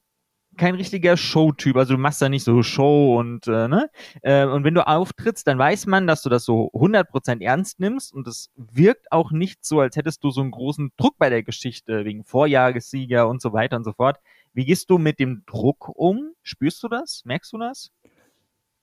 kein 0.57 0.75
richtiger 0.75 1.17
Showtyp, 1.17 1.77
also 1.77 1.95
du 1.95 2.01
machst 2.01 2.21
da 2.23 2.29
nicht 2.29 2.45
so 2.45 2.63
Show 2.63 3.19
und 3.19 3.47
äh, 3.47 3.69
ne? 3.69 3.91
Äh, 4.23 4.47
und 4.47 4.65
wenn 4.65 4.75
du 4.75 4.87
auftrittst, 4.87 5.47
dann 5.47 5.59
weiß 5.59 5.87
man, 5.87 6.07
dass 6.07 6.23
du 6.23 6.29
das 6.29 6.45
so 6.45 6.71
100% 6.73 7.43
ernst 7.43 7.81
nimmst 7.81 8.13
und 8.13 8.27
es 8.29 8.51
wirkt 8.57 9.11
auch 9.13 9.31
nicht 9.33 9.65
so, 9.65 9.81
als 9.81 9.97
hättest 9.97 10.25
du 10.25 10.31
so 10.31 10.41
einen 10.41 10.51
großen 10.51 10.93
Druck 10.97 11.17
bei 11.19 11.31
der 11.31 11.43
Geschichte 11.43 12.05
wegen 12.05 12.25
Vorjahressieger 12.25 13.29
und 13.29 13.43
so 13.43 13.53
weiter 13.53 13.77
und 13.77 13.85
so 13.85 13.93
fort. 13.93 14.19
Wie 14.53 14.65
gehst 14.65 14.89
du 14.91 14.99
mit 14.99 15.19
dem 15.19 15.43
Druck 15.47 15.89
um? 15.89 16.33
Spürst 16.43 16.83
du 16.83 16.89
das? 16.89 17.23
Merkst 17.25 17.53
du 17.53 17.59
das? 17.59 17.91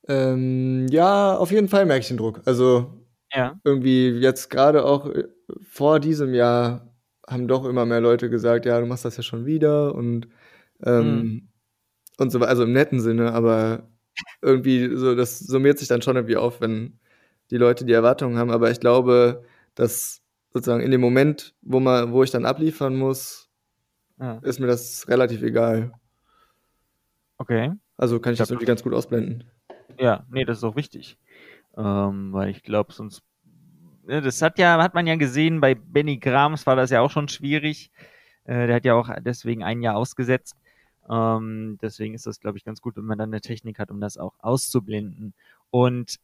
Ähm, 0.08 0.86
ja, 0.90 1.36
auf 1.36 1.50
jeden 1.52 1.68
Fall 1.68 1.86
merke 1.86 2.00
ich 2.02 2.08
den 2.08 2.16
Druck. 2.16 2.42
Also 2.44 2.92
Ja. 3.34 3.58
irgendwie 3.64 4.08
jetzt 4.10 4.50
gerade 4.50 4.84
auch 4.84 5.06
äh, 5.06 5.24
vor 5.62 6.00
diesem 6.00 6.34
Jahr 6.34 6.92
haben 7.28 7.48
doch 7.48 7.64
immer 7.64 7.86
mehr 7.86 8.00
Leute 8.00 8.28
gesagt, 8.30 8.66
ja, 8.66 8.80
du 8.80 8.86
machst 8.86 9.04
das 9.04 9.16
ja 9.16 9.22
schon 9.22 9.46
wieder 9.46 9.94
und 9.94 10.28
ähm, 10.84 11.20
Mhm. 11.22 11.48
Und 12.18 12.30
so 12.30 12.40
also 12.40 12.64
im 12.64 12.72
netten 12.72 13.00
Sinne, 13.00 13.32
aber 13.32 13.88
irgendwie 14.40 14.94
so, 14.96 15.14
das 15.14 15.38
summiert 15.38 15.78
sich 15.78 15.88
dann 15.88 16.02
schon 16.02 16.16
irgendwie 16.16 16.36
auf, 16.36 16.60
wenn 16.60 16.98
die 17.50 17.56
Leute 17.56 17.84
die 17.84 17.92
Erwartungen 17.92 18.38
haben. 18.38 18.50
Aber 18.50 18.70
ich 18.70 18.80
glaube, 18.80 19.44
dass 19.74 20.22
sozusagen 20.52 20.82
in 20.82 20.90
dem 20.90 21.00
Moment, 21.00 21.54
wo 21.62 21.80
man, 21.80 22.12
wo 22.12 22.22
ich 22.22 22.30
dann 22.30 22.44
abliefern 22.44 22.96
muss, 22.96 23.48
ja. 24.20 24.38
ist 24.42 24.60
mir 24.60 24.66
das 24.66 25.08
relativ 25.08 25.42
egal. 25.42 25.92
Okay. 27.38 27.72
Also 27.96 28.20
kann 28.20 28.32
ich 28.32 28.36
Ich 28.36 28.42
das 28.42 28.50
irgendwie 28.50 28.66
ganz 28.66 28.82
gut 28.82 28.94
ausblenden. 28.94 29.44
Ja, 29.98 30.24
nee, 30.30 30.44
das 30.44 30.58
ist 30.58 30.64
auch 30.64 30.76
wichtig. 30.76 31.18
Ähm, 31.76 32.32
weil 32.32 32.50
ich 32.50 32.62
glaube, 32.62 32.92
sonst. 32.92 33.22
Ne, 34.04 34.20
das 34.20 34.42
hat 34.42 34.58
ja, 34.58 34.82
hat 34.82 34.94
man 34.94 35.06
ja 35.06 35.16
gesehen, 35.16 35.60
bei 35.60 35.74
Benny 35.74 36.18
Grams 36.18 36.66
war 36.66 36.76
das 36.76 36.90
ja 36.90 37.00
auch 37.00 37.10
schon 37.10 37.28
schwierig. 37.28 37.90
Äh, 38.44 38.66
der 38.66 38.76
hat 38.76 38.84
ja 38.84 38.94
auch 38.94 39.08
deswegen 39.20 39.62
ein 39.62 39.82
Jahr 39.82 39.96
ausgesetzt. 39.96 40.56
Ähm, 41.08 41.78
deswegen 41.82 42.14
ist 42.14 42.26
das, 42.26 42.40
glaube 42.40 42.58
ich, 42.58 42.64
ganz 42.64 42.80
gut, 42.80 42.96
wenn 42.96 43.04
man 43.04 43.18
dann 43.18 43.30
eine 43.30 43.40
Technik 43.40 43.78
hat, 43.78 43.90
um 43.90 44.00
das 44.00 44.18
auch 44.18 44.34
auszublenden. 44.38 45.34
Und 45.70 46.16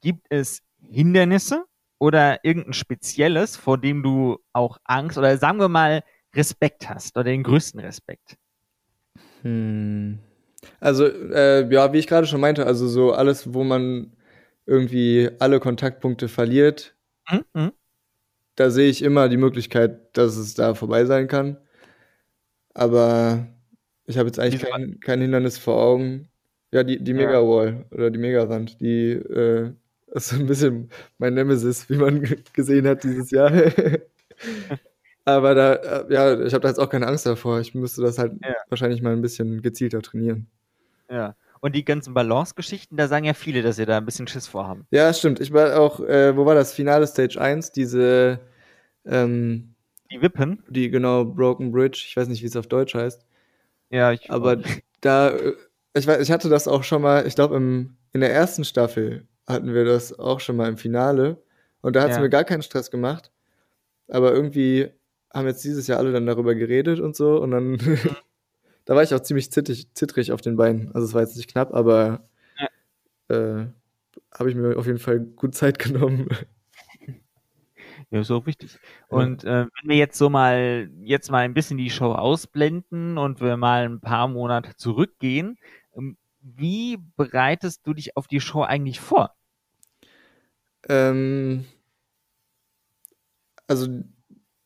gibt 0.00 0.26
es 0.30 0.62
Hindernisse 0.80 1.64
oder 1.98 2.44
irgendein 2.44 2.72
Spezielles, 2.74 3.56
vor 3.56 3.78
dem 3.78 4.02
du 4.02 4.38
auch 4.52 4.78
Angst 4.84 5.18
oder 5.18 5.36
sagen 5.38 5.58
wir 5.58 5.68
mal 5.68 6.02
Respekt 6.34 6.88
hast 6.88 7.16
oder 7.16 7.24
den 7.24 7.42
größten 7.42 7.80
Respekt? 7.80 8.36
Hm. 9.42 10.18
Also, 10.80 11.06
äh, 11.06 11.70
ja, 11.72 11.92
wie 11.92 11.98
ich 11.98 12.06
gerade 12.06 12.26
schon 12.26 12.40
meinte, 12.40 12.66
also 12.66 12.88
so 12.88 13.12
alles, 13.12 13.52
wo 13.54 13.64
man 13.64 14.12
irgendwie 14.66 15.30
alle 15.40 15.60
Kontaktpunkte 15.60 16.28
verliert, 16.28 16.94
Hm? 17.26 17.44
Hm? 17.54 17.72
da 18.56 18.70
sehe 18.70 18.88
ich 18.90 19.02
immer 19.02 19.28
die 19.28 19.36
Möglichkeit, 19.36 20.16
dass 20.16 20.36
es 20.36 20.54
da 20.54 20.74
vorbei 20.74 21.04
sein 21.04 21.28
kann. 21.28 21.58
Aber 22.74 23.46
ich 24.06 24.18
habe 24.18 24.28
jetzt 24.28 24.38
eigentlich 24.38 24.62
kein, 24.62 25.00
kein 25.00 25.20
Hindernis 25.20 25.58
vor 25.58 25.76
Augen. 25.82 26.28
Ja, 26.72 26.82
die, 26.82 27.02
die 27.02 27.12
Ja. 27.12 27.16
Mega-Wall 27.18 27.86
oder 27.90 28.10
die 28.10 28.18
Megawand, 28.18 28.80
die 28.80 29.12
äh, 29.12 29.72
ist 30.14 30.28
so 30.28 30.36
ein 30.36 30.46
bisschen 30.46 30.90
mein 31.18 31.34
Nemesis, 31.34 31.88
wie 31.90 31.96
man 31.96 32.22
gesehen 32.52 32.86
hat 32.86 33.02
dieses 33.04 33.30
Jahr. 33.30 33.50
Aber 35.24 35.54
da, 35.54 35.74
äh, 35.74 36.12
ja, 36.12 36.40
ich 36.44 36.52
habe 36.52 36.62
da 36.62 36.68
jetzt 36.68 36.78
auch 36.78 36.90
keine 36.90 37.06
Angst 37.06 37.24
davor. 37.26 37.60
Ich 37.60 37.74
müsste 37.74 38.02
das 38.02 38.18
halt 38.18 38.32
Ja. 38.42 38.54
wahrscheinlich 38.68 39.00
mal 39.02 39.12
ein 39.12 39.22
bisschen 39.22 39.62
gezielter 39.62 40.02
trainieren. 40.02 40.48
Ja. 41.10 41.34
Und 41.60 41.74
die 41.74 41.84
ganzen 41.84 42.12
Balance-Geschichten, 42.12 42.96
da 42.98 43.08
sagen 43.08 43.24
ja 43.24 43.32
viele, 43.32 43.62
dass 43.62 43.76
sie 43.76 43.86
da 43.86 43.96
ein 43.96 44.04
bisschen 44.04 44.26
Schiss 44.28 44.46
vorhaben. 44.46 44.86
Ja, 44.90 45.10
stimmt. 45.14 45.40
Ich 45.40 45.50
war 45.50 45.80
auch, 45.80 46.00
äh, 46.00 46.36
wo 46.36 46.44
war 46.44 46.54
das? 46.54 46.74
Finale 46.74 47.06
Stage 47.06 47.40
1, 47.40 47.70
diese, 47.72 48.38
ähm, 49.06 49.74
Die 50.10 50.20
Wippen. 50.20 50.62
die 50.68 50.90
genau 50.90 51.24
Broken 51.24 51.72
Bridge, 51.72 52.04
ich 52.06 52.16
weiß 52.18 52.28
nicht, 52.28 52.42
wie 52.42 52.46
es 52.46 52.56
auf 52.56 52.66
Deutsch 52.66 52.94
heißt, 52.94 53.24
Ja, 53.94 54.12
ich. 54.12 54.30
aber 54.30 54.56
da, 55.00 55.32
ich 55.94 56.06
weiß, 56.06 56.20
ich 56.20 56.30
hatte 56.32 56.48
das 56.48 56.66
auch 56.66 56.82
schon 56.82 57.02
mal, 57.02 57.26
ich 57.26 57.34
glaube, 57.36 57.56
in 57.56 57.96
der 58.20 58.32
ersten 58.32 58.64
Staffel 58.64 59.26
hatten 59.46 59.72
wir 59.72 59.84
das 59.84 60.18
auch 60.18 60.40
schon 60.40 60.56
mal 60.56 60.68
im 60.68 60.76
Finale 60.76 61.42
und 61.80 61.94
da 61.96 62.02
hat 62.02 62.10
es 62.10 62.16
Ja. 62.16 62.22
mir 62.22 62.30
gar 62.30 62.44
keinen 62.44 62.62
Stress 62.62 62.90
gemacht, 62.90 63.30
aber 64.08 64.32
irgendwie 64.32 64.90
haben 65.32 65.46
jetzt 65.46 65.64
dieses 65.64 65.86
Jahr 65.86 65.98
alle 65.98 66.12
dann 66.12 66.26
darüber 66.26 66.54
geredet 66.54 67.00
und 67.00 67.16
so. 67.16 67.40
Und 67.40 67.50
dann, 67.50 67.76
da 68.84 68.94
war 68.94 69.02
ich 69.02 69.12
auch 69.14 69.20
ziemlich 69.20 69.50
zittrig, 69.50 69.88
zittrig 69.94 70.30
auf 70.32 70.40
den 70.40 70.56
Beinen. 70.56 70.92
Also 70.94 71.06
es 71.08 71.14
war 71.14 71.22
jetzt 71.22 71.36
nicht 71.36 71.50
knapp, 71.50 71.74
aber 71.74 72.28
ja. 73.28 73.36
äh, 73.36 73.66
habe 74.32 74.48
ich 74.50 74.54
mir 74.56 74.76
auf 74.76 74.86
jeden 74.86 74.98
Fall 75.00 75.20
gut 75.20 75.54
Zeit 75.54 75.78
genommen. 75.80 76.28
Ja, 78.10 78.20
ist 78.20 78.30
auch 78.30 78.46
wichtig. 78.46 78.78
Und 79.08 79.44
äh, 79.44 79.66
wenn 79.66 79.88
wir 79.88 79.96
jetzt 79.96 80.18
so 80.18 80.30
mal, 80.30 80.90
jetzt 81.02 81.30
mal 81.30 81.40
ein 81.40 81.54
bisschen 81.54 81.78
die 81.78 81.90
Show 81.90 82.12
ausblenden 82.12 83.18
und 83.18 83.40
wir 83.40 83.56
mal 83.56 83.84
ein 83.84 84.00
paar 84.00 84.28
Monate 84.28 84.76
zurückgehen, 84.76 85.58
ähm, 85.96 86.16
wie 86.40 86.98
bereitest 87.16 87.86
du 87.86 87.94
dich 87.94 88.16
auf 88.16 88.26
die 88.26 88.40
Show 88.40 88.62
eigentlich 88.62 89.00
vor? 89.00 89.34
Ähm, 90.88 91.64
also 93.66 93.88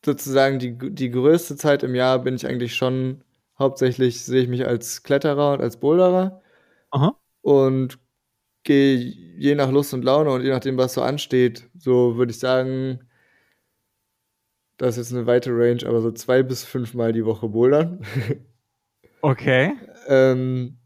sozusagen 0.05 0.59
die, 0.59 0.77
die 0.77 1.11
größte 1.11 1.57
Zeit 1.57 1.83
im 1.83 1.95
Jahr 1.95 2.19
bin 2.19 2.35
ich 2.35 2.47
eigentlich 2.47 2.75
schon, 2.75 3.23
hauptsächlich 3.59 4.25
sehe 4.25 4.43
ich 4.43 4.49
mich 4.49 4.67
als 4.67 5.03
Kletterer 5.03 5.53
und 5.55 5.61
als 5.61 5.79
Boulderer. 5.79 6.43
Aha. 6.91 7.17
Und 7.43 7.99
gehe 8.65 8.97
je 8.97 9.55
nach 9.55 9.71
Lust 9.71 9.95
und 9.95 10.05
Laune 10.05 10.31
und 10.31 10.43
je 10.43 10.51
nachdem, 10.51 10.77
was 10.77 10.95
so 10.95 11.03
ansteht, 11.03 11.69
so 11.79 12.17
würde 12.17 12.33
ich 12.33 12.39
sagen, 12.39 13.08
das 14.79 14.97
ist 14.97 15.11
jetzt 15.11 15.17
eine 15.17 15.27
weite 15.27 15.51
Range, 15.51 15.85
aber 15.87 16.01
so 16.01 16.11
zwei 16.13 16.43
bis 16.43 16.65
fünfmal 16.65 17.13
die 17.13 17.25
Woche 17.25 17.49
bouldern. 17.49 18.01
Okay. 19.21 19.73
ähm, 20.07 20.79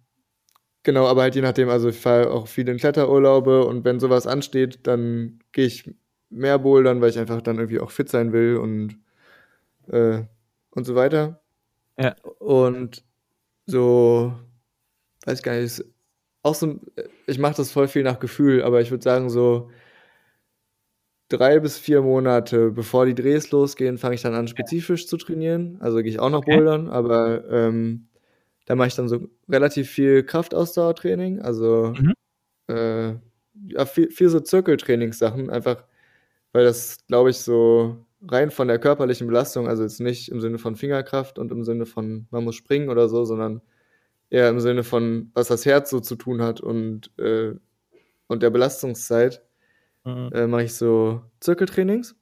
genau, 0.83 1.07
aber 1.07 1.21
halt 1.21 1.35
je 1.35 1.43
nachdem, 1.43 1.69
also 1.69 1.91
ich 1.91 1.99
fahre 1.99 2.31
auch 2.31 2.49
viel 2.49 2.67
in 2.67 2.79
Kletterurlaube 2.79 3.67
und 3.67 3.85
wenn 3.85 4.01
sowas 4.01 4.27
ansteht, 4.27 4.87
dann 4.87 5.41
gehe 5.53 5.67
ich 5.67 5.95
mehr 6.31 6.59
bouldern, 6.59 7.03
weil 7.03 7.11
ich 7.11 7.19
einfach 7.19 7.43
dann 7.43 7.57
irgendwie 7.59 7.81
auch 7.81 7.91
fit 7.91 8.09
sein 8.09 8.33
will 8.33 8.57
und, 8.57 8.99
äh, 9.89 10.23
und 10.71 10.85
so 10.85 10.95
weiter. 10.95 11.43
Ja. 11.99 12.17
Und 12.39 13.05
so, 13.67 14.33
weiß 15.27 15.41
ich 15.41 15.45
gar 15.45 15.61
nicht, 15.61 15.85
auch 16.43 16.55
so, 16.55 16.81
ich 17.27 17.39
mache 17.39 17.57
das 17.57 17.71
voll 17.71 17.87
viel 17.87 18.03
nach 18.03 18.19
Gefühl, 18.19 18.63
aber 18.63 18.81
ich 18.81 18.91
würde 18.91 19.05
sagen, 19.05 19.29
so 19.29 19.71
drei 21.33 21.61
bis 21.61 21.79
vier 21.79 22.03
Monate 22.03 22.71
bevor 22.71 23.07
die 23.07 23.15
Drehs 23.15 23.51
losgehen, 23.51 23.99
fange 23.99 24.15
ich 24.15 24.23
dann 24.23 24.35
an, 24.35 24.49
spezifisch 24.49 25.07
zu 25.07 25.17
trainieren. 25.17 25.79
Also 25.81 25.99
gehe 25.99 26.11
ich 26.11 26.21
auch 26.21 26.31
noch 26.31 26.41
okay. 26.41 26.57
bouldern, 26.57 26.89
aber 26.89 27.49
ähm, 27.51 28.09
da 28.67 28.75
mache 28.75 28.89
ich 28.89 28.95
dann 28.95 29.09
so 29.09 29.29
relativ 29.49 29.91
viel 29.91 30.23
Kraftausdauertraining, 30.23 31.41
also 31.41 31.95
mhm. 31.99 32.13
äh, 32.69 33.15
ja, 33.69 33.87
viel, 33.87 34.11
viel 34.11 34.29
so 34.29 34.41
Zirkeltrainingssachen, 34.41 35.51
einfach 35.51 35.85
weil 36.53 36.65
das, 36.65 36.99
glaube 37.07 37.31
ich, 37.31 37.39
so 37.39 38.05
rein 38.29 38.51
von 38.51 38.69
der 38.69 38.79
körperlichen 38.79 39.27
Belastung, 39.27 39.69
also 39.69 39.83
jetzt 39.83 40.01
nicht 40.01 40.29
im 40.29 40.41
Sinne 40.41 40.59
von 40.59 40.77
Fingerkraft 40.77 41.39
und 41.39 41.51
im 41.51 41.65
Sinne 41.65 41.87
von, 41.87 42.27
man 42.31 42.45
muss 42.45 42.55
springen 42.57 42.89
oder 42.89 43.09
so, 43.09 43.25
sondern 43.25 43.63
eher 44.31 44.49
im 44.49 44.61
Sinne 44.61 44.85
von, 44.85 45.31
was 45.35 45.49
das 45.49 45.67
Herz 45.67 45.91
so 45.91 46.01
zu 46.01 46.17
tun 46.17 46.43
hat 46.43 46.61
und, 46.61 47.11
äh, 47.19 47.55
und 48.29 48.43
der 48.43 48.51
Belastungszeit, 48.51 49.43
mhm. 50.05 50.31
äh, 50.33 50.47
mache 50.47 50.65
ich 50.65 50.75
so 50.75 51.23
Zirkeltrainings. 51.41 52.15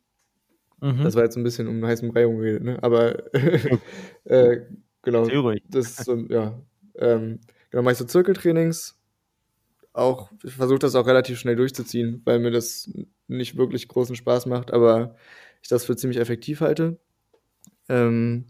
Mhm. 0.80 1.02
Das 1.02 1.14
war 1.14 1.24
jetzt 1.24 1.36
ein 1.36 1.42
bisschen 1.42 1.68
um 1.68 1.84
heißen 1.84 2.08
Brei 2.10 2.26
umgeredet, 2.26 2.62
ne? 2.62 2.78
Aber 2.82 3.34
äh, 4.24 4.60
genau. 5.02 5.26
Das 5.68 5.86
ist 5.86 6.04
so, 6.04 6.16
ja. 6.28 6.58
Ähm, 6.96 7.40
genau, 7.70 7.82
mache 7.82 7.92
ich 7.92 7.98
so 7.98 8.04
Zirkeltrainings 8.04 9.00
auch, 9.92 10.30
ich 10.44 10.54
versuche 10.54 10.78
das 10.78 10.94
auch 10.94 11.06
relativ 11.06 11.38
schnell 11.38 11.56
durchzuziehen, 11.56 12.22
weil 12.24 12.38
mir 12.38 12.50
das 12.50 12.90
nicht 13.28 13.56
wirklich 13.56 13.88
großen 13.88 14.16
Spaß 14.16 14.46
macht, 14.46 14.72
aber 14.72 15.16
ich 15.62 15.68
das 15.68 15.84
für 15.84 15.96
ziemlich 15.96 16.20
effektiv 16.20 16.60
halte. 16.60 16.98
Ähm, 17.88 18.46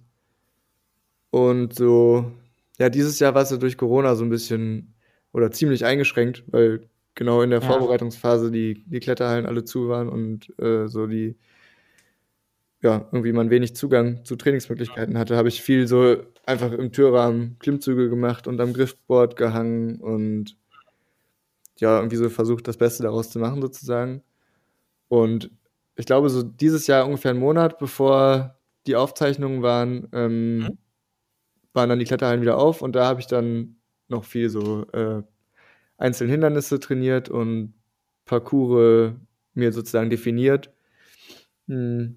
und 1.31 1.75
so, 1.75 2.33
ja, 2.79 2.89
dieses 2.91 3.19
Jahr 3.19 3.35
war 3.35 3.43
es 3.43 3.51
ja 3.51 3.57
durch 3.57 3.77
Corona 3.77 4.15
so 4.15 4.25
ein 4.25 4.31
bisschen 4.31 4.95
oder 5.33 5.51
ziemlich 5.51 5.85
eingeschränkt, 5.85 6.45
weil 6.49 6.89
genau 7.15 7.43
in 7.43 7.51
der 7.51 7.61
ja. 7.61 7.67
Vorbereitungsphase 7.67 8.51
die, 8.51 8.85
die 8.87 9.01
Kletterhallen 9.01 9.47
alle 9.47 9.65
zu 9.65 9.89
waren 9.89 10.09
und 10.09 10.59
äh, 10.59 10.89
so 10.89 11.07
die, 11.07 11.37
ja, 12.83 13.09
irgendwie 13.13 13.33
man 13.33 13.51
wenig 13.51 13.77
Zugang 13.77 14.25
zu 14.25 14.37
Trainingsmöglichkeiten 14.37 15.19
hatte, 15.19 15.37
habe 15.37 15.49
ich 15.49 15.63
viel 15.63 15.87
so 15.87 16.17
einfach 16.47 16.73
im 16.73 16.93
Türrahmen 16.93 17.59
Klimmzüge 17.59 18.09
gemacht 18.09 18.47
und 18.47 18.61
am 18.61 18.73
Griffboard 18.73 19.37
gehangen 19.37 20.01
und 20.01 20.57
ja, 21.79 21.97
irgendwie 21.97 22.17
so 22.17 22.29
versucht, 22.29 22.69
das 22.69 22.77
Beste 22.77 23.03
daraus 23.03 23.31
zu 23.31 23.39
machen, 23.39 23.63
sozusagen. 23.63 24.23
Und 25.09 25.51
ich 25.97 26.07
glaube, 26.07 26.31
so 26.31 26.43
dieses 26.43 26.87
Jahr 26.87 27.07
ungefähr 27.07 27.33
einen 27.33 27.41
Monat, 27.41 27.79
bevor 27.79 28.59
die 28.87 28.97
Aufzeichnungen 28.97 29.63
waren, 29.63 30.09
ähm, 30.13 30.59
mhm. 30.59 30.79
waren 31.73 31.89
dann 31.89 31.99
die 31.99 32.05
Kletterhallen 32.05 32.43
wieder 32.43 32.59
auf 32.59 32.83
und 32.83 32.97
da 32.97 33.07
habe 33.07 33.21
ich 33.21 33.27
dann 33.27 33.77
noch 34.09 34.25
viel 34.25 34.49
so 34.51 34.87
äh, 34.93 35.23
einzelne 36.01 36.33
Hindernisse 36.33 36.81
trainiert 36.81 37.29
und 37.29 37.75
Parcours 38.25 39.15
mir 39.55 39.73
sozusagen 39.73 40.11
definiert. 40.11 40.73
Hm, 41.69 42.17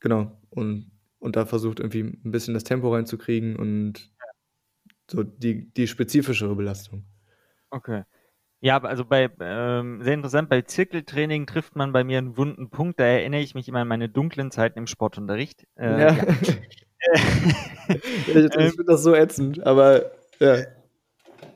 genau. 0.00 0.38
Und, 0.50 0.90
und 1.18 1.36
da 1.36 1.46
versucht 1.46 1.80
irgendwie 1.80 2.00
ein 2.02 2.30
bisschen 2.30 2.54
das 2.54 2.64
Tempo 2.64 2.92
reinzukriegen 2.92 3.56
und 3.56 4.10
so 5.10 5.22
die, 5.22 5.72
die 5.72 5.86
spezifischere 5.86 6.54
Belastung. 6.54 7.04
Okay. 7.70 8.02
Ja, 8.60 8.80
also 8.82 9.04
bei, 9.04 9.30
ähm, 9.40 10.02
sehr 10.02 10.14
interessant, 10.14 10.48
bei 10.48 10.62
Zirkeltraining 10.62 11.46
trifft 11.46 11.74
man 11.74 11.92
bei 11.92 12.04
mir 12.04 12.18
einen 12.18 12.36
wunden 12.36 12.70
Punkt. 12.70 13.00
Da 13.00 13.04
erinnere 13.04 13.40
ich 13.40 13.54
mich 13.54 13.68
immer 13.68 13.80
an 13.80 13.88
meine 13.88 14.08
dunklen 14.08 14.50
Zeiten 14.50 14.78
im 14.78 14.86
Sportunterricht. 14.86 15.66
Äh, 15.76 16.00
ja. 16.00 16.12
ja. 16.12 16.26
ich, 17.88 18.34
ich 18.34 18.52
finde 18.54 18.84
das 18.86 19.02
so 19.02 19.14
ätzend, 19.14 19.64
aber 19.66 20.12
ja. 20.38 20.64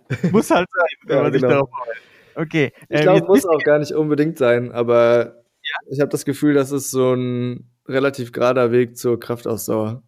Muss 0.33 0.51
halt 0.51 0.69
sein, 0.73 0.87
wenn 1.07 1.17
ja, 1.17 1.23
man 1.23 1.33
genau. 1.33 1.49
sich 1.49 1.57
darauf 1.57 1.71
freut. 1.71 2.47
Okay. 2.47 2.73
Ich 2.89 2.99
ähm, 2.99 3.03
glaube, 3.03 3.27
muss 3.27 3.47
auch 3.47 3.63
gar 3.63 3.79
nicht 3.79 3.93
unbedingt 3.93 4.37
sein, 4.37 4.71
aber 4.71 5.37
ja? 5.63 5.77
ich 5.91 6.01
habe 6.01 6.11
das 6.11 6.25
Gefühl, 6.25 6.53
das 6.53 6.71
ist 6.71 6.91
so 6.91 7.15
ein 7.15 7.71
relativ 7.89 8.33
gerader 8.33 8.73
Weg 8.73 8.97
zur 8.99 9.19
Kraftausdauer. 9.19 10.03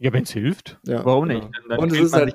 Ja, 0.00 0.12
wenn 0.12 0.24
es 0.24 0.32
hilft. 0.32 0.78
Ja, 0.84 1.04
Warum 1.04 1.28
genau. 1.28 1.40
nicht? 1.40 1.50
Dann, 1.54 1.68
dann 1.68 1.78
Und 1.78 1.92
es 1.92 2.00
ist 2.00 2.12
halt, 2.12 2.34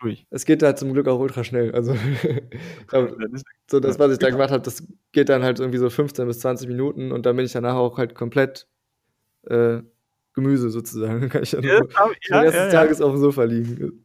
durch. 0.00 0.26
Es 0.30 0.44
geht 0.44 0.62
halt 0.62 0.78
zum 0.78 0.92
Glück 0.92 1.06
auch 1.08 1.18
ultra 1.18 1.44
schnell. 1.44 1.72
Also, 1.72 1.94
so 3.70 3.80
das, 3.80 3.98
was 3.98 4.12
ich 4.12 4.18
da 4.18 4.30
gemacht 4.30 4.50
habe, 4.50 4.62
das 4.62 4.86
geht 5.12 5.28
dann 5.28 5.42
halt 5.42 5.60
irgendwie 5.60 5.78
so 5.78 5.90
15 5.90 6.26
bis 6.26 6.40
20 6.40 6.68
Minuten 6.68 7.12
und 7.12 7.26
dann 7.26 7.36
bin 7.36 7.44
ich 7.44 7.52
danach 7.52 7.76
auch 7.76 7.98
halt 7.98 8.14
komplett 8.14 8.66
äh, 9.46 9.80
Gemüse 10.34 10.70
sozusagen. 10.70 11.20
Dann 11.20 11.30
kann 11.30 11.42
ich 11.42 11.50
dann 11.50 11.62
ja, 11.62 11.74
ja, 11.74 11.80
den 11.80 11.86
ja, 12.28 12.42
des 12.50 12.72
Tages 12.72 13.00
auf 13.00 13.12
dem 13.12 13.20
Sofa 13.20 13.44
liegen. 13.44 14.04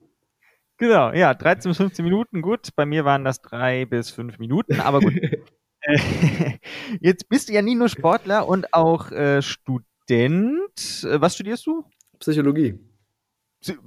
Genau, 0.77 1.13
ja, 1.13 1.33
13 1.33 1.69
bis 1.69 1.77
15 1.77 2.03
Minuten, 2.03 2.41
gut. 2.41 2.69
Bei 2.75 2.85
mir 2.85 3.05
waren 3.05 3.23
das 3.23 3.41
drei 3.41 3.85
bis 3.85 4.09
fünf 4.09 4.39
Minuten, 4.39 4.81
aber 4.81 4.99
gut. 4.99 5.13
Jetzt 6.99 7.29
bist 7.29 7.47
du 7.47 7.53
ja 7.53 7.61
nie 7.61 7.75
nur 7.75 7.89
Sportler 7.89 8.47
und 8.47 8.73
auch 8.73 9.11
äh, 9.11 9.41
Student. 9.41 11.03
Äh, 11.03 11.21
was 11.21 11.35
studierst 11.35 11.65
du? 11.65 11.85
Psychologie. 12.19 12.77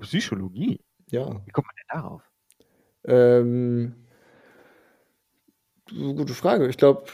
Psychologie? 0.00 0.80
Ja. 1.10 1.26
Wie 1.44 1.50
kommt 1.50 1.66
man 1.66 1.76
denn 1.76 2.00
darauf? 2.02 2.22
Ähm, 3.04 3.94
gute 5.88 6.34
Frage. 6.34 6.68
Ich 6.68 6.76
glaube, 6.76 7.04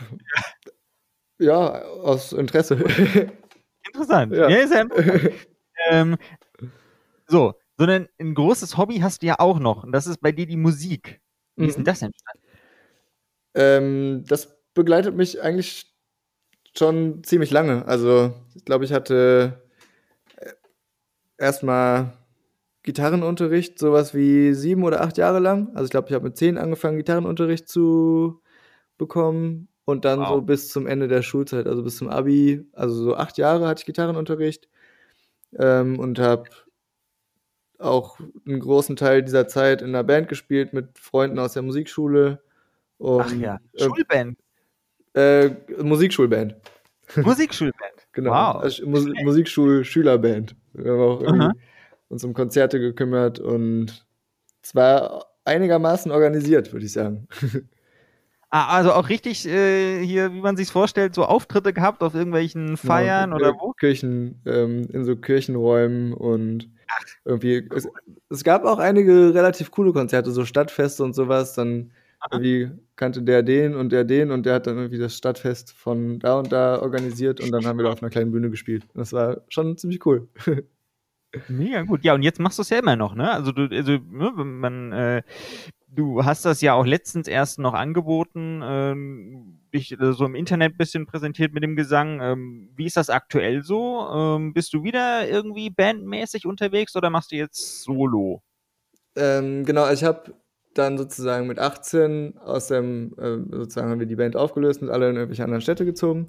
ja. 1.39 1.47
ja. 1.47 1.83
aus 1.83 2.33
Interesse. 2.33 2.75
Interessant. 3.87 4.33
Ja, 4.37 4.49
ja 4.49 4.57
ist 4.59 4.73
ja 4.73 4.85
ähm, 5.91 6.17
so, 7.27 7.55
sondern 7.77 8.09
ein 8.19 8.35
großes 8.35 8.77
Hobby 8.77 8.99
hast 8.99 9.23
du 9.23 9.27
ja 9.27 9.37
auch 9.39 9.59
noch. 9.59 9.85
Und 9.85 9.93
das 9.93 10.07
ist 10.07 10.21
bei 10.21 10.33
dir 10.33 10.47
die 10.47 10.57
Musik. 10.57 11.21
Wie 11.57 11.67
ist 11.67 11.75
denn 11.77 11.83
mhm. 11.83 11.87
das 11.87 12.03
entstanden? 12.03 12.45
Ähm, 13.55 14.25
das 14.27 14.57
begleitet 14.75 15.15
mich 15.15 15.41
eigentlich 15.41 15.95
schon 16.77 17.23
ziemlich 17.23 17.51
lange. 17.51 17.87
Also, 17.87 18.35
ich 18.55 18.65
glaube, 18.65 18.85
ich 18.85 18.93
hatte 18.93 19.63
äh, 20.37 20.53
erstmal 21.39 22.13
Gitarrenunterricht, 22.85 23.79
sowas 23.79 24.15
wie 24.15 24.53
sieben 24.53 24.85
oder 24.85 25.01
acht 25.01 25.17
Jahre 25.17 25.39
lang. 25.39 25.71
Also 25.75 25.85
ich 25.87 25.91
glaube, 25.91 26.09
ich 26.09 26.15
habe 26.15 26.25
mit 26.27 26.37
zehn 26.37 26.59
angefangen, 26.59 26.99
Gitarrenunterricht 26.99 27.67
zu 27.67 28.43
bekommen 28.99 29.69
und 29.87 30.05
dann 30.05 30.21
wow. 30.21 30.29
so 30.29 30.43
bis 30.43 30.69
zum 30.69 30.87
Ende 30.87 31.09
der 31.09 31.23
Schulzeit, 31.23 31.67
also 31.67 31.83
bis 31.83 31.97
zum 31.97 32.09
Abi, 32.09 32.69
also 32.75 32.95
so 32.95 33.17
acht 33.17 33.39
Jahre 33.39 33.67
hatte 33.67 33.81
ich 33.81 33.87
Gitarrenunterricht 33.87 34.69
ähm, 35.59 35.99
und 35.99 36.19
habe 36.19 36.45
auch 37.79 38.19
einen 38.47 38.61
großen 38.61 38.97
Teil 38.97 39.23
dieser 39.23 39.49
Zeit 39.49 39.83
in 39.83 39.89
einer 39.89 40.05
Band 40.05 40.29
gespielt 40.29 40.73
mit 40.73 40.99
Freunden 40.99 41.39
aus 41.39 41.53
der 41.55 41.63
Musikschule. 41.63 42.41
Und, 42.99 43.21
Ach 43.21 43.33
ja, 43.33 43.59
äh, 43.75 43.85
Schulband. 43.85 44.39
Äh, 45.15 45.51
Musikschulband. 45.83 46.57
Musikschulband. 47.17 47.93
genau. 48.13 48.31
Wow. 48.31 48.63
Also, 48.63 48.87
Mus 48.87 49.07
Musikschul-Schülerband. 49.23 50.57
Wir 50.73 50.93
haben 50.93 51.01
auch 51.01 51.21
irgendwie 51.21 51.61
uns 52.09 52.25
um 52.25 52.35
Konzerte 52.35 52.81
gekümmert 52.81 53.39
und 53.41 54.07
zwar 54.63 55.27
einigermaßen 55.45 56.11
organisiert, 56.13 56.73
würde 56.73 56.87
ich 56.87 56.93
sagen. 56.93 57.29
Ah, 58.57 58.69
also 58.77 58.93
auch 58.93 59.09
richtig 59.09 59.49
äh, 59.49 60.01
hier, 60.07 60.33
wie 60.33 60.41
man 60.41 60.57
sich 60.57 60.71
vorstellt, 60.71 61.13
so 61.13 61.25
Auftritte 61.25 61.73
gehabt 61.73 62.05
auf 62.05 62.15
irgendwelchen 62.15 62.77
Feiern 62.77 63.33
Genau, 63.33 63.37
oder 63.37 63.49
äh, 63.49 63.61
wo? 63.61 63.73
Kirchen, 63.73 64.41
ähm, 64.47 64.87
in 64.93 65.05
so 65.05 65.17
Kirchenräumen 65.17 66.13
und 66.13 66.71
irgendwie. 67.25 67.69
Es, 67.75 67.89
es 68.29 68.45
gab 68.45 68.65
auch 68.65 68.79
einige 68.79 69.35
relativ 69.35 69.71
coole 69.71 69.93
Konzerte, 69.93 70.31
so 70.31 70.45
Stadtfeste 70.45 71.05
und 71.05 71.15
sowas. 71.15 71.55
Dann 71.55 71.93
irgendwie 72.31 72.71
kannte 72.97 73.23
der 73.23 73.43
den 73.43 73.75
und 73.75 73.91
der 73.91 74.05
den 74.05 74.31
und 74.31 74.47
der 74.47 74.55
hat 74.55 74.67
dann 74.67 74.77
irgendwie 74.77 74.99
das 74.99 75.17
Stadtfest 75.17 75.73
von 75.73 76.19
da 76.19 76.39
und 76.39 76.53
da 76.53 76.81
organisiert 76.81 77.41
und 77.41 77.51
dann 77.51 77.67
haben 77.67 77.79
wir 77.79 77.85
da 77.85 77.93
auf 77.93 78.03
einer 78.03 78.11
kleinen 78.11 78.31
Bühne 78.31 78.51
gespielt. 78.51 78.87
Das 78.95 79.13
war 79.13 79.43
schon 79.49 79.77
ziemlich 79.77 80.05
cool. 80.07 80.29
Mega 81.49 81.83
gut. 81.83 82.05
Ja, 82.05 82.15
und 82.15 82.23
jetzt 82.23 82.39
machst 82.39 82.59
du 82.59 82.63
es 82.63 82.71
ja 82.71 82.79
immer 82.79 82.97
noch, 82.97 83.15
ne? 83.15 83.31
Also 83.31 83.53
du, 83.53 83.69
also, 83.71 83.93
ne, 83.93 84.33
man, 84.37 84.93
äh, 84.93 85.23
du 85.89 86.25
hast 86.25 86.45
das 86.45 86.61
ja 86.61 86.75
auch 86.75 86.87
letztens 86.87 87.27
erst 87.27 87.59
noch 87.59 87.75
angeboten, 87.75 88.61
ähm, 88.63 89.61
dich 89.75 89.93
äh, 89.93 90.13
so 90.15 90.25
im 90.27 90.35
Internet 90.35 90.79
bisschen 90.79 91.07
präsentiert 91.07 91.53
mit 91.55 91.63
dem 91.65 91.77
Gesang. 91.77 92.21
Ähm, 92.23 92.71
wie 92.77 92.87
ist 92.87 92.97
das 92.97 93.11
aktuell 93.11 93.63
so? 93.63 94.09
Ähm, 94.13 94.55
bist 94.55 94.73
du 94.75 94.85
wieder 94.85 95.29
irgendwie 95.29 95.71
bandmäßig 95.71 96.47
unterwegs 96.47 96.97
oder 96.97 97.11
machst 97.11 97.33
du 97.33 97.37
jetzt 97.37 97.83
Solo? 97.83 98.43
Ähm, 99.17 99.65
genau, 99.65 99.91
ich 99.91 100.05
habe 100.05 100.35
dann 100.75 100.99
sozusagen 100.99 101.47
mit 101.47 101.59
18 101.59 102.37
aus 102.39 102.67
dem, 102.69 103.15
äh, 103.19 103.37
sozusagen 103.57 103.91
haben 103.91 104.01
wir 104.01 104.07
die 104.07 104.17
Band 104.17 104.37
aufgelöst 104.37 104.83
und 104.83 104.91
alle 104.91 105.09
in 105.11 105.17
irgendwelche 105.17 105.45
anderen 105.45 105.61
Städte 105.61 105.85
gezogen. 105.85 106.29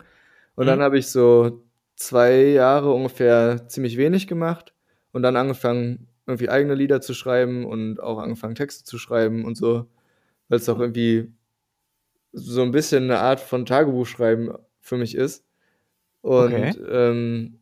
Und 0.55 0.67
Mhm. 0.67 0.67
dann 0.67 0.81
habe 0.81 0.97
ich 0.99 1.07
so 1.07 1.63
zwei 1.95 2.33
Jahre 2.47 2.91
ungefähr 2.93 3.67
ziemlich 3.67 3.97
wenig 3.97 4.27
gemacht 4.27 4.73
und 5.13 5.23
dann 5.23 5.35
angefangen, 5.37 6.07
irgendwie 6.27 6.49
eigene 6.49 6.75
Lieder 6.75 7.01
zu 7.01 7.13
schreiben 7.13 7.65
und 7.65 7.99
auch 8.01 8.19
angefangen, 8.19 8.55
Texte 8.55 8.83
zu 8.83 8.97
schreiben 8.99 9.45
und 9.45 9.55
so, 9.57 9.87
weil 10.49 10.59
es 10.59 10.69
auch 10.69 10.79
irgendwie 10.79 11.33
so 12.35 12.61
ein 12.61 12.71
bisschen 12.71 13.05
eine 13.05 13.19
Art 13.19 13.39
von 13.39 13.65
Tagebuchschreiben 13.65 14.53
für 14.81 14.97
mich 14.97 15.15
ist. 15.15 15.45
Und 16.21 16.53
Okay. 16.53 16.83
ähm, 16.89 17.59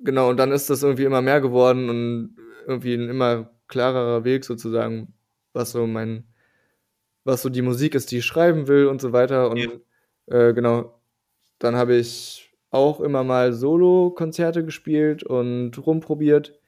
genau, 0.00 0.28
und 0.30 0.36
dann 0.38 0.52
ist 0.52 0.68
das 0.70 0.82
irgendwie 0.82 1.04
immer 1.04 1.22
mehr 1.22 1.40
geworden 1.40 1.88
und 1.88 2.36
irgendwie 2.66 2.94
ein 2.94 3.08
immer 3.08 3.50
klarerer 3.68 4.24
Weg 4.24 4.44
sozusagen, 4.44 5.14
was 5.52 5.72
so 5.72 5.86
mein, 5.86 6.24
was 7.24 7.42
so 7.42 7.48
die 7.50 7.62
Musik 7.62 7.94
ist, 7.94 8.10
die 8.10 8.18
ich 8.18 8.24
schreiben 8.24 8.68
will 8.68 8.86
und 8.86 9.00
so 9.00 9.12
weiter. 9.12 9.50
Und 9.50 9.82
äh, 10.26 10.52
genau, 10.54 11.00
dann 11.58 11.76
habe 11.76 11.94
ich 11.96 12.52
auch 12.70 13.00
immer 13.00 13.24
mal 13.24 13.52
Solo-Konzerte 13.52 14.64
gespielt 14.64 15.22
und 15.22 15.72
rumprobiert. 15.86 16.58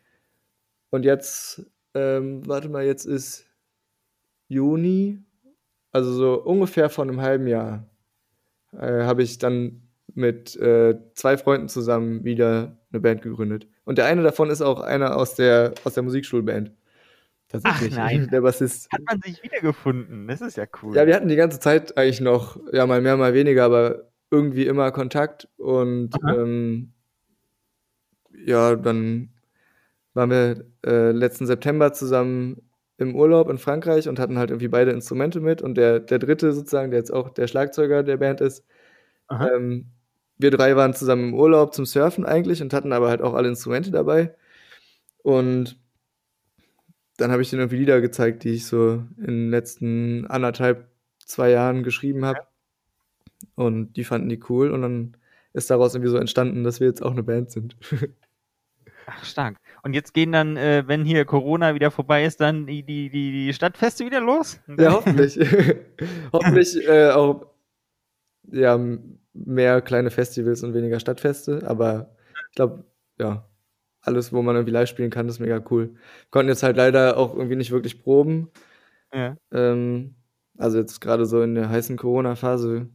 Und 0.91 1.05
jetzt, 1.05 1.67
ähm, 1.95 2.47
warte 2.47 2.69
mal, 2.69 2.85
jetzt 2.85 3.05
ist 3.05 3.47
Juni, 4.49 5.23
also 5.93 6.13
so 6.13 6.35
ungefähr 6.43 6.91
vor 6.91 7.05
einem 7.05 7.21
halben 7.21 7.47
Jahr, 7.47 7.89
äh, 8.73 9.05
habe 9.05 9.23
ich 9.23 9.39
dann 9.39 9.83
mit 10.15 10.57
äh, 10.57 10.99
zwei 11.15 11.37
Freunden 11.37 11.69
zusammen 11.69 12.25
wieder 12.25 12.77
eine 12.93 13.01
Band 13.01 13.23
gegründet. 13.23 13.69
Und 13.85 13.99
der 13.99 14.07
eine 14.07 14.23
davon 14.23 14.51
ist 14.51 14.63
auch 14.63 14.81
einer 14.81 15.17
aus 15.17 15.35
der, 15.35 15.75
aus 15.85 15.95
der 15.95 16.03
Musikschulband. 16.03 16.73
Tatsächlich. 17.49 17.95
nein. 17.97 18.29
Der 18.31 18.43
Bassist. 18.43 18.91
Hat 18.93 19.01
man 19.09 19.21
sich 19.23 19.43
wiedergefunden? 19.43 20.29
Das 20.29 20.41
ist 20.41 20.57
ja 20.57 20.67
cool. 20.83 20.95
Ja, 20.95 21.07
wir 21.07 21.17
hatten 21.17 21.29
die 21.29 21.37
ganze 21.37 21.59
Zeit 21.59 21.97
eigentlich 21.99 22.21
noch, 22.21 22.59
ja, 22.73 22.87
mal 22.87 23.01
mehr, 23.01 23.17
mal 23.17 23.35
weniger, 23.35 23.65
aber 23.65 24.11
irgendwie 24.31 24.67
immer 24.67 24.93
Kontakt. 24.93 25.49
Und 25.57 26.11
ähm, 26.29 26.93
ja, 28.45 28.77
dann 28.77 29.31
waren 30.15 30.31
wir 30.31 30.65
äh, 30.87 31.11
letzten 31.11 31.47
September 31.47 31.93
zusammen 31.93 32.70
im 33.01 33.15
Urlaub 33.17 33.49
in 33.51 33.59
Frankreich 33.59 34.09
und 34.09 34.19
hatten 34.19 34.39
halt 34.39 34.51
irgendwie 34.51 34.69
beide 34.69 34.93
Instrumente 34.93 35.41
mit. 35.41 35.63
Und 35.63 35.77
der, 35.77 36.01
der 36.01 36.19
dritte 36.19 36.53
sozusagen, 36.53 36.91
der 36.91 37.01
jetzt 37.01 37.13
auch 37.13 37.31
der 37.31 37.47
Schlagzeuger 37.47 38.03
der 38.03 38.17
Band 38.19 38.41
ist, 38.41 38.65
ähm, 39.31 39.87
wir 40.39 40.51
drei 40.51 40.77
waren 40.77 40.95
zusammen 40.95 41.31
im 41.31 41.35
Urlaub 41.35 41.75
zum 41.75 41.87
Surfen 41.87 42.25
eigentlich 42.27 42.63
und 42.63 42.73
hatten 42.73 42.93
aber 42.93 43.11
halt 43.11 43.23
auch 43.23 43.35
alle 43.35 43.49
Instrumente 43.49 43.91
dabei. 43.91 44.35
Und 45.23 45.79
dann 47.19 47.31
habe 47.31 47.43
ich 47.43 47.51
denen 47.51 47.61
irgendwie 47.61 47.77
Lieder 47.77 48.01
gezeigt, 48.01 48.45
die 48.45 48.51
ich 48.51 48.67
so 48.67 49.05
in 49.19 49.27
den 49.27 49.51
letzten 49.51 50.27
anderthalb, 50.27 50.89
zwei 51.27 51.51
Jahren 51.51 51.83
geschrieben 51.83 52.25
habe. 52.25 52.41
Und 53.55 53.95
die 53.97 54.05
fanden 54.05 54.29
die 54.29 54.41
cool 54.49 54.71
und 54.71 54.83
dann 54.83 55.17
ist 55.53 55.71
daraus 55.71 55.95
irgendwie 55.95 56.11
so 56.11 56.17
entstanden, 56.19 56.65
dass 56.65 56.81
wir 56.81 56.87
jetzt 56.89 57.03
auch 57.03 57.13
eine 57.13 57.23
Band 57.23 57.51
sind. 57.51 57.77
Ach, 59.07 59.25
stark. 59.25 59.57
Und 59.83 59.95
jetzt 59.95 60.15
gehen 60.15 60.33
dann, 60.33 60.57
äh, 60.57 60.85
wenn 60.87 61.05
hier 61.05 61.25
Corona 61.25 61.75
wieder 61.75 61.91
vorbei 61.91 62.25
ist, 62.25 62.41
dann 62.41 62.67
die, 62.67 62.83
die, 62.83 63.11
die, 63.11 63.33
die 63.33 63.53
Stadtfeste 63.53 64.05
wieder 64.05 64.21
los? 64.21 64.61
ja, 64.79 64.93
hoffentlich. 64.93 65.39
hoffentlich 66.33 66.89
äh, 66.89 67.11
auch 67.11 67.47
ja, 68.51 68.79
mehr 69.33 69.81
kleine 69.81 70.11
Festivals 70.11 70.63
und 70.63 70.75
weniger 70.75 71.01
Stadtfeste, 71.01 71.63
aber 71.67 72.15
ich 72.51 72.57
glaube, 72.57 72.85
ja, 73.19 73.47
alles, 74.03 74.33
wo 74.33 74.43
man 74.43 74.57
irgendwie 74.57 74.73
live 74.73 74.89
spielen 74.89 75.11
kann, 75.11 75.29
ist 75.29 75.41
mega 75.41 75.63
cool. 75.71 75.91
Wir 75.95 76.31
konnten 76.31 76.49
jetzt 76.49 76.63
halt 76.63 76.77
leider 76.77 77.17
auch 77.17 77.35
irgendwie 77.35 77.57
nicht 77.57 77.71
wirklich 77.71 78.03
proben. 78.03 78.51
Ja. 79.13 79.37
Ähm, 79.53 80.15
also 80.59 80.79
jetzt 80.79 81.01
gerade 81.01 81.27
so 81.27 81.43
in 81.43 81.55
der 81.55 81.69
heißen 81.69 81.97
Corona-Phase 81.97 82.89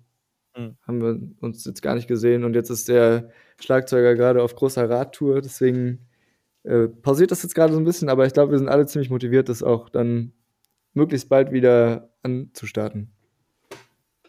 Mhm. 0.58 0.78
haben 0.88 1.02
wir 1.02 1.20
uns 1.42 1.66
jetzt 1.66 1.82
gar 1.82 1.96
nicht 1.96 2.08
gesehen 2.08 2.44
und 2.44 2.54
jetzt 2.54 2.70
ist 2.70 2.88
der 2.88 3.30
Schlagzeuger 3.60 4.16
gerade 4.16 4.42
auf 4.44 4.56
großer 4.56 4.90
Radtour, 4.90 5.42
deswegen 5.42 6.08
äh, 6.64 6.88
pausiert 6.88 7.32
das 7.32 7.44
jetzt 7.44 7.56
gerade 7.56 7.74
so 7.74 7.80
ein 7.80 7.86
bisschen, 7.86 8.10
aber 8.10 8.26
ich 8.26 8.34
glaube, 8.34 8.52
wir 8.52 8.60
sind 8.60 8.70
alle 8.70 8.86
ziemlich 8.86 9.10
motiviert, 9.10 9.50
das 9.50 9.64
auch 9.64 9.90
dann 9.90 10.34
möglichst 10.94 11.30
bald 11.30 11.52
wieder 11.52 12.10
anzustarten. 12.24 13.12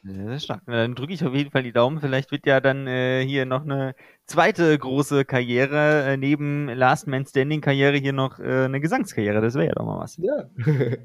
Ist 0.04 0.44
stark. 0.44 0.62
Dann 0.66 0.94
drücke 0.94 1.12
ich 1.12 1.24
auf 1.24 1.34
jeden 1.34 1.50
Fall 1.50 1.64
die 1.64 1.72
Daumen. 1.72 2.00
Vielleicht 2.00 2.30
wird 2.30 2.46
ja 2.46 2.60
dann 2.60 2.86
äh, 2.86 3.24
hier 3.26 3.44
noch 3.44 3.62
eine 3.62 3.96
zweite 4.26 4.78
große 4.78 5.24
Karriere, 5.24 6.04
äh, 6.04 6.16
neben 6.16 6.68
Last 6.68 7.08
Man 7.08 7.26
Standing 7.26 7.60
Karriere 7.60 7.96
hier 7.96 8.12
noch 8.12 8.38
äh, 8.38 8.66
eine 8.66 8.80
Gesangskarriere. 8.80 9.40
Das 9.40 9.54
wäre 9.54 9.66
ja 9.66 9.72
doch 9.72 9.84
mal 9.84 9.98
was. 9.98 10.16
Ja. 10.18 10.48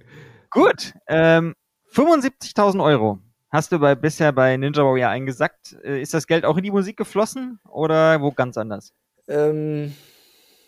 Gut. 0.52 0.94
Ähm, 1.08 1.56
75.000 1.92 2.84
Euro 2.84 3.20
hast 3.52 3.72
du 3.72 3.80
bei, 3.80 3.96
bisher 3.96 4.32
bei 4.32 4.58
Ninja 4.58 4.84
Warrior 4.84 5.10
eingesackt. 5.10 5.78
Äh, 5.84 6.02
ist 6.02 6.14
das 6.14 6.28
Geld 6.28 6.46
auch 6.46 6.58
in 6.58 6.64
die 6.64 6.72
Musik 6.72 6.98
geflossen 6.98 7.60
oder 7.70 8.22
wo 8.22 8.32
ganz 8.32 8.58
anders? 8.58 8.94
ähm, 9.32 9.94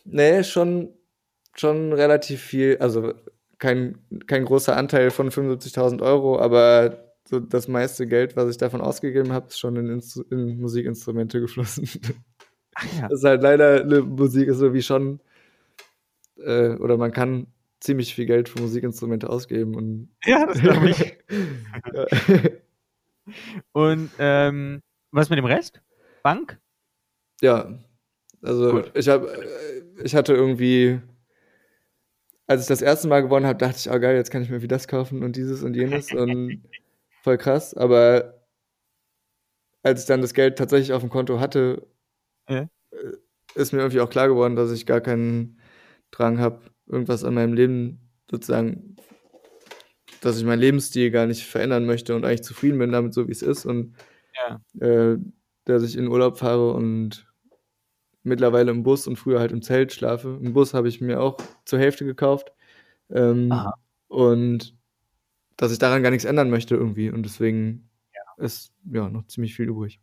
nee, 0.05 0.43
schon, 0.43 0.93
schon 1.55 1.93
relativ 1.93 2.41
viel, 2.41 2.77
also 2.79 3.13
kein, 3.59 3.99
kein 4.27 4.45
großer 4.45 4.75
Anteil 4.75 5.11
von 5.11 5.29
75.000 5.29 6.01
Euro, 6.01 6.39
aber 6.39 7.13
so 7.27 7.39
das 7.39 7.67
meiste 7.67 8.07
Geld, 8.07 8.35
was 8.35 8.49
ich 8.49 8.57
davon 8.57 8.81
ausgegeben 8.81 9.31
habe, 9.31 9.47
ist 9.47 9.59
schon 9.59 9.75
in, 9.77 9.89
Instru 9.89 10.23
in 10.29 10.59
Musikinstrumente 10.59 11.39
geflossen. 11.39 11.87
Ach 12.75 12.85
ja. 12.97 13.07
Das 13.07 13.19
ist 13.19 13.25
halt 13.25 13.43
leider 13.43 13.81
eine 13.81 14.01
Musik 14.01 14.47
ist 14.47 14.57
so 14.57 14.73
wie 14.73 14.81
schon, 14.81 15.19
äh, 16.37 16.69
oder 16.75 16.97
man 16.97 17.11
kann 17.11 17.47
ziemlich 17.79 18.15
viel 18.15 18.25
Geld 18.25 18.49
für 18.49 18.61
Musikinstrumente 18.61 19.29
ausgeben 19.29 19.75
und 19.75 20.09
Ja, 20.25 20.45
das 20.45 20.59
glaube 20.59 20.89
ich. 20.89 21.17
ja. 21.93 22.05
Und 23.71 24.09
ähm, 24.19 24.81
was 25.11 25.29
mit 25.29 25.37
dem 25.37 25.45
Rest? 25.45 25.81
Bank? 26.23 26.59
Ja, 27.41 27.79
also 28.41 28.71
Gut. 28.71 28.91
ich 28.95 29.07
habe, 29.09 29.47
ich 30.03 30.15
hatte 30.15 30.33
irgendwie, 30.33 31.01
als 32.47 32.61
ich 32.61 32.67
das 32.67 32.81
erste 32.81 33.07
Mal 33.07 33.21
gewonnen 33.21 33.45
habe, 33.45 33.57
dachte 33.57 33.77
ich, 33.77 33.89
oh 33.89 33.99
geil, 33.99 34.15
jetzt 34.15 34.31
kann 34.31 34.41
ich 34.43 34.49
mir 34.49 34.61
wie 34.61 34.67
das 34.67 34.87
kaufen 34.87 35.23
und 35.23 35.35
dieses 35.35 35.63
und 35.63 35.75
jenes 35.75 36.11
und 36.13 36.63
voll 37.21 37.37
krass. 37.37 37.73
Aber 37.73 38.45
als 39.81 40.01
ich 40.01 40.07
dann 40.07 40.21
das 40.21 40.33
Geld 40.33 40.57
tatsächlich 40.57 40.93
auf 40.93 41.01
dem 41.01 41.09
Konto 41.09 41.39
hatte, 41.39 41.85
Ja. 42.49 42.67
äh, 42.91 42.97
ist 43.55 43.71
mir 43.73 43.79
irgendwie 43.79 44.01
auch 44.01 44.09
klar 44.09 44.27
geworden, 44.27 44.55
dass 44.55 44.71
ich 44.71 44.85
gar 44.85 45.01
keinen 45.01 45.59
Drang 46.11 46.39
habe, 46.39 46.61
irgendwas 46.87 47.23
an 47.23 47.33
meinem 47.33 47.53
Leben 47.53 47.99
sozusagen, 48.29 48.95
dass 50.25 50.37
ich 50.37 50.45
meinen 50.45 50.59
Lebensstil 50.59 51.11
gar 51.11 51.25
nicht 51.27 51.43
verändern 51.45 51.85
möchte 51.85 52.15
und 52.15 52.25
eigentlich 52.25 52.43
zufrieden 52.43 52.79
bin 52.79 52.91
damit, 52.91 53.13
so 53.13 53.27
wie 53.27 53.31
es 53.31 53.41
ist 53.41 53.65
und 53.65 53.95
Ja. 54.35 54.61
äh, 54.85 55.17
dass 55.65 55.83
ich 55.83 55.95
in 55.97 56.07
Urlaub 56.07 56.37
fahre 56.37 56.73
und 56.73 57.27
mittlerweile 58.23 58.71
im 58.71 58.83
Bus 58.83 59.07
und 59.07 59.17
früher 59.17 59.39
halt 59.39 59.51
im 59.51 59.61
Zelt 59.61 59.93
schlafe. 59.93 60.39
Im 60.41 60.53
Bus 60.53 60.73
habe 60.73 60.87
ich 60.87 61.01
mir 61.01 61.21
auch 61.21 61.37
zur 61.65 61.79
Hälfte 61.79 62.05
gekauft. 62.05 62.51
Ähm, 63.09 63.51
und 64.07 64.75
dass 65.57 65.71
ich 65.71 65.79
daran 65.79 66.03
gar 66.03 66.09
nichts 66.09 66.25
ändern 66.25 66.49
möchte 66.49 66.75
irgendwie. 66.75 67.09
Und 67.09 67.23
deswegen 67.23 67.89
ist 68.37 68.71
ja 68.91 69.09
noch 69.09 69.27
ziemlich 69.27 69.55
viel 69.55 69.67
übrig. 69.69 69.99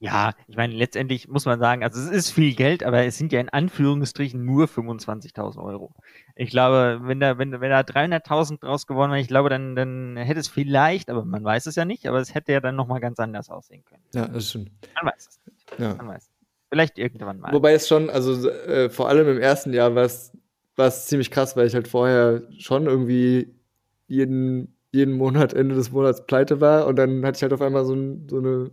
Ja, 0.00 0.32
ich 0.46 0.56
meine, 0.56 0.74
letztendlich 0.74 1.26
muss 1.26 1.44
man 1.44 1.58
sagen, 1.58 1.82
also 1.82 2.00
es 2.00 2.08
ist 2.08 2.30
viel 2.30 2.54
Geld, 2.54 2.84
aber 2.84 3.04
es 3.04 3.18
sind 3.18 3.32
ja 3.32 3.40
in 3.40 3.48
Anführungsstrichen 3.48 4.44
nur 4.44 4.66
25.000 4.66 5.60
Euro. 5.60 5.92
Ich 6.36 6.50
glaube, 6.50 7.00
wenn 7.02 7.18
da, 7.18 7.36
wenn, 7.38 7.50
wenn 7.60 7.70
da 7.70 7.80
300.000 7.80 8.60
draus 8.60 8.86
gewonnen 8.86 9.10
wäre, 9.12 9.20
ich 9.20 9.26
glaube, 9.26 9.48
dann, 9.48 9.74
dann 9.74 10.16
hätte 10.16 10.38
es 10.38 10.46
vielleicht, 10.46 11.10
aber 11.10 11.24
man 11.24 11.42
weiß 11.42 11.66
es 11.66 11.74
ja 11.74 11.84
nicht, 11.84 12.06
aber 12.06 12.20
es 12.20 12.32
hätte 12.32 12.52
ja 12.52 12.60
dann 12.60 12.76
nochmal 12.76 13.00
ganz 13.00 13.18
anders 13.18 13.50
aussehen 13.50 13.84
können. 13.84 14.02
Ja, 14.14 14.28
das 14.28 14.50
stimmt. 14.50 14.70
Man 14.94 15.12
weiß 15.12 15.28
es 15.28 15.40
nicht. 15.46 15.80
Ja. 15.80 15.94
Man 15.96 16.08
weiß 16.08 16.22
es. 16.22 16.30
Vielleicht 16.70 16.98
irgendwann 16.98 17.40
mal. 17.40 17.52
Wobei 17.52 17.72
es 17.72 17.88
schon, 17.88 18.08
also 18.08 18.48
äh, 18.48 18.90
vor 18.90 19.08
allem 19.08 19.26
im 19.28 19.40
ersten 19.40 19.72
Jahr 19.72 19.94
war 19.94 20.04
es 20.04 20.32
war 20.76 20.86
es 20.86 21.06
ziemlich 21.06 21.32
krass, 21.32 21.56
weil 21.56 21.66
ich 21.66 21.74
halt 21.74 21.88
vorher 21.88 22.42
schon 22.56 22.86
irgendwie 22.86 23.52
jeden 24.06 24.76
jeden 24.92 25.14
Monat 25.14 25.52
Ende 25.52 25.74
des 25.74 25.90
Monats 25.90 26.24
pleite 26.24 26.60
war 26.60 26.86
und 26.86 26.96
dann 26.96 27.24
hatte 27.26 27.36
ich 27.36 27.42
halt 27.42 27.52
auf 27.52 27.60
einmal 27.60 27.84
so, 27.84 27.94
ein, 27.94 28.26
so 28.28 28.38
eine 28.38 28.70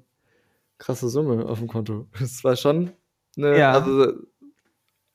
krasse 0.78 1.10
Summe 1.10 1.46
auf 1.46 1.60
dem 1.60 1.68
Konto. 1.68 2.08
Das 2.20 2.44
war 2.44 2.56
schon 2.56 2.92
eine, 3.38 3.58
Ja. 3.58 3.72
also 3.74 4.14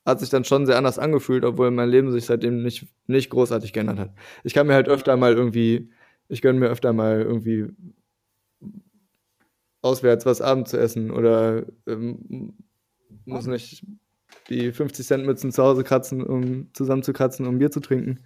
hat 0.05 0.19
sich 0.19 0.29
dann 0.29 0.43
schon 0.45 0.65
sehr 0.65 0.77
anders 0.77 0.97
angefühlt, 0.99 1.45
obwohl 1.45 1.69
mein 1.71 1.89
Leben 1.89 2.11
sich 2.11 2.25
seitdem 2.25 2.63
nicht, 2.63 2.87
nicht 3.07 3.29
großartig 3.29 3.71
geändert 3.71 3.99
hat. 3.99 4.13
Ich 4.43 4.53
kann 4.53 4.65
mir 4.67 4.73
halt 4.73 4.89
öfter 4.89 5.15
mal 5.15 5.33
irgendwie, 5.33 5.91
ich 6.27 6.41
gönne 6.41 6.59
mir 6.59 6.69
öfter 6.69 6.91
mal 6.91 7.21
irgendwie 7.21 7.67
auswärts 9.81 10.25
was 10.25 10.41
Abend 10.41 10.67
zu 10.67 10.77
essen 10.77 11.11
oder 11.11 11.65
ähm, 11.87 12.53
muss 13.25 13.45
nicht 13.47 13.85
die 14.49 14.71
50 14.71 15.05
Cent 15.05 15.25
Mützen 15.25 15.51
zu 15.51 15.63
Hause 15.63 15.83
kratzen, 15.83 16.23
um 16.23 16.73
zusammenzukratzen, 16.73 17.45
um 17.47 17.57
Bier 17.59 17.71
zu 17.71 17.79
trinken. 17.79 18.19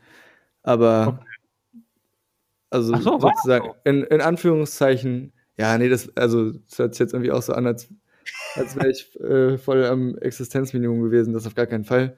Aber 0.64 1.20
also 2.70 2.94
Ach 2.94 3.02
so, 3.02 3.20
sozusagen 3.20 3.72
in, 3.84 4.04
in 4.04 4.22
Anführungszeichen, 4.22 5.34
ja, 5.58 5.78
nee, 5.78 5.90
das, 5.90 6.16
also 6.18 6.52
das 6.52 6.80
hört 6.80 6.94
sich 6.94 7.00
jetzt 7.00 7.14
irgendwie 7.14 7.32
auch 7.32 7.42
so 7.42 7.54
an, 7.54 7.68
als, 7.68 7.90
als 8.56 8.76
wäre 8.76 8.90
ich 8.90 9.16
äh, 9.20 9.58
voll 9.58 9.86
am 9.86 10.18
Existenzminimum 10.18 11.02
gewesen, 11.02 11.34
das 11.34 11.48
auf 11.48 11.56
gar 11.56 11.66
keinen 11.68 11.86
Fall. 11.86 12.18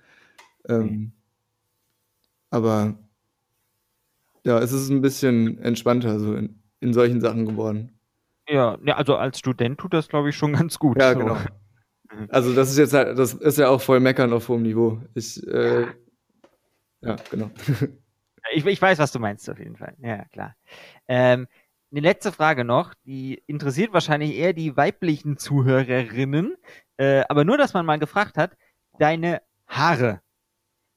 Ähm, 0.68 1.12
aber 2.50 2.98
ja, 4.44 4.60
es 4.60 4.72
ist 4.72 4.90
ein 4.90 5.02
bisschen 5.02 5.60
entspannter 5.60 6.20
so 6.20 6.36
in, 6.36 6.62
in 6.80 6.94
solchen 6.94 7.22
Sachen 7.22 7.46
geworden. 7.46 8.00
Ja, 8.48 8.78
ja, 8.86 8.96
also 8.96 9.18
als 9.18 9.40
Student 9.40 9.78
tut 9.78 9.94
das, 9.94 10.08
glaube 10.08 10.30
ich, 10.30 10.36
schon 10.36 10.54
ganz 10.54 10.80
gut. 10.80 11.00
Ja, 11.00 11.14
So. 11.14 11.20
genau. 11.20 11.38
Also 12.30 12.56
das 12.56 12.72
ist 12.72 12.78
jetzt 12.78 12.94
halt, 12.94 13.20
das 13.20 13.34
ist 13.34 13.60
ja 13.60 13.68
auch 13.68 13.82
voll 13.82 14.00
meckern 14.00 14.34
auf 14.34 14.48
hohem 14.48 14.64
Niveau. 14.64 15.00
Ich, 15.14 15.46
äh, 15.46 15.86
ja, 17.02 17.16
genau. 17.30 17.52
Ich, 18.54 18.66
ich 18.66 18.82
weiß, 18.82 18.98
was 18.98 19.12
du 19.12 19.20
meinst, 19.20 19.48
auf 19.50 19.60
jeden 19.60 19.76
Fall. 19.76 19.94
Ja, 20.00 20.24
klar. 20.26 20.56
Ähm, 21.08 21.48
eine 21.92 22.02
letzte 22.02 22.32
Frage 22.32 22.64
noch, 22.66 22.94
die 23.06 23.42
interessiert 23.48 23.94
wahrscheinlich 23.94 24.36
eher 24.36 24.54
die 24.54 24.76
weiblichen 24.78 25.38
Zuhörerinnen, 25.38 26.56
äh, 26.98 27.24
aber 27.30 27.46
nur, 27.46 27.58
dass 27.58 27.74
man 27.74 27.86
mal 27.86 28.00
gefragt 28.00 28.38
hat, 28.38 28.58
deine 29.00 29.42
Haare, 29.68 30.22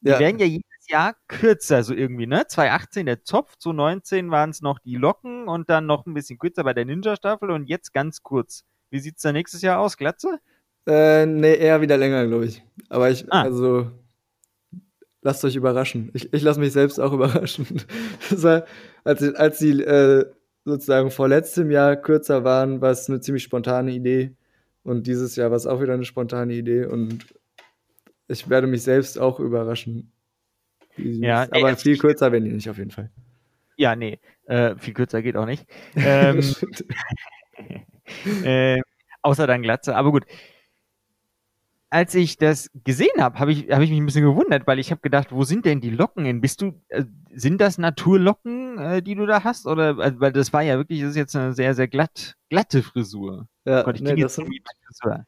die 0.03 0.11
Ja, 0.11 0.19
werden 0.19 0.39
ja 0.39 0.47
jedes 0.47 0.65
Jahr 0.89 1.17
kürzer, 1.29 1.85
so 1.85 1.95
irgendwie, 1.95 2.27
ne? 2.27 2.47
2018 2.49 3.07
der 3.07 3.23
Zopf, 3.25 3.57
2019 3.59 4.31
waren 4.31 4.51
es 4.51 4.63
noch 4.63 4.79
die 4.81 4.97
Locken 4.97 5.49
und 5.49 5.71
dann 5.71 5.87
noch 5.87 6.07
ein 6.07 6.15
bisschen 6.15 6.39
kürzer 6.39 6.65
bei 6.65 6.75
der 6.75 6.85
Ninja-Staffel 6.87 7.51
und 7.51 7.67
jetzt 7.69 7.93
ganz 7.95 8.23
kurz. 8.23 8.65
Wie 8.91 9.01
sieht's 9.01 9.23
da 9.23 9.33
nächstes 9.33 9.63
Jahr 9.63 9.81
aus? 9.81 9.97
Glatze? 9.97 10.39
äh, 10.87 11.27
nee, 11.27 11.55
eher 11.57 11.81
wieder 11.83 11.97
länger, 11.99 12.27
glaube 12.27 12.47
ich. 12.47 12.63
Aber 12.89 13.11
ich, 13.11 13.31
Ah. 13.33 13.43
also, 13.43 13.91
lasst 15.23 15.45
euch 15.45 15.57
überraschen. 15.57 16.11
Ich, 16.15 16.33
ich 16.33 16.43
lasse 16.43 16.61
mich 16.61 16.73
selbst 16.73 16.99
auch 17.01 17.13
überraschen. 17.13 17.67
War, 18.31 18.65
als, 19.05 19.23
als 19.35 19.59
die 19.59 19.83
äh, 19.83 20.25
sozusagen 20.65 21.11
vor 21.11 21.29
letztem 21.29 21.71
Jahr 21.71 21.97
kürzer 21.97 22.45
waren, 22.45 22.81
war 22.81 22.91
es 22.91 23.09
eine 23.09 23.21
ziemlich 23.21 23.43
spontane 23.43 23.93
Idee. 23.93 24.35
Und 24.83 25.07
dieses 25.07 25.37
Jahr 25.37 25.51
war 25.51 25.57
es 25.57 25.67
auch 25.67 25.81
wieder 25.81 25.95
eine 25.95 26.05
spontane 26.05 26.53
Idee. 26.55 26.87
Und 26.87 27.27
ich 28.29 28.49
werde 28.49 28.67
mich 28.67 28.83
selbst 28.83 29.19
auch 29.19 29.41
überraschen. 29.41 30.13
Ja, 30.97 31.47
aber 31.51 31.77
viel 31.77 31.99
kürzer 31.99 32.33
werden 32.33 32.45
die 32.45 32.53
nicht 32.53 32.69
auf 32.69 32.79
jeden 32.79 32.91
Fall. 32.91 33.11
Ja, 33.77 33.97
nee, 33.97 34.21
äh, 34.47 34.77
viel 34.77 34.93
kürzer 34.95 35.23
geht 35.23 35.37
auch 35.37 35.47
nicht. 35.47 35.67
Ähm, 35.97 36.41
äh, 38.45 38.81
außer 39.23 39.47
dann 39.47 39.63
Glatze. 39.63 39.97
Aber 39.97 40.11
gut. 40.11 40.25
Als 41.91 42.15
ich 42.15 42.37
das 42.37 42.71
gesehen 42.85 43.21
habe, 43.21 43.39
habe 43.41 43.51
ich, 43.53 43.69
hab 43.71 43.81
ich 43.83 43.91
mich 43.91 43.99
ein 43.99 44.07
bisschen 44.07 44.25
gewundert, 44.25 44.67
weil 44.67 44.79
ich 44.79 44.91
habe 44.93 45.01
gedacht, 45.01 45.33
wo 45.33 45.43
sind 45.45 45.65
denn 45.65 45.81
die 45.81 45.91
Locken 45.91 46.25
hin? 46.25 46.41
Bist 46.41 46.63
du, 46.63 46.73
äh, 46.89 47.05
sind 47.35 47.61
das 47.61 47.79
Naturlocken, 47.79 48.79
äh, 48.79 49.03
die 49.03 49.15
du 49.17 49.27
da 49.27 49.43
hast? 49.45 49.67
Oder, 49.67 49.99
also, 49.99 50.21
weil 50.21 50.33
das 50.33 50.53
war 50.53 50.63
ja 50.63 50.77
wirklich, 50.77 51.01
das 51.01 51.11
ist 51.11 51.17
jetzt 51.17 51.35
eine 51.37 51.53
sehr, 51.53 51.75
sehr 51.75 51.89
glatt, 51.89 52.37
glatte 52.49 52.83
Frisur. 52.83 53.49
ja, 53.65 53.83
Gott, 53.83 53.97
ich 53.97 54.03
nee, 54.03 54.15
das 54.17 54.37
sind, 54.37 54.49
Frisur. 54.87 55.25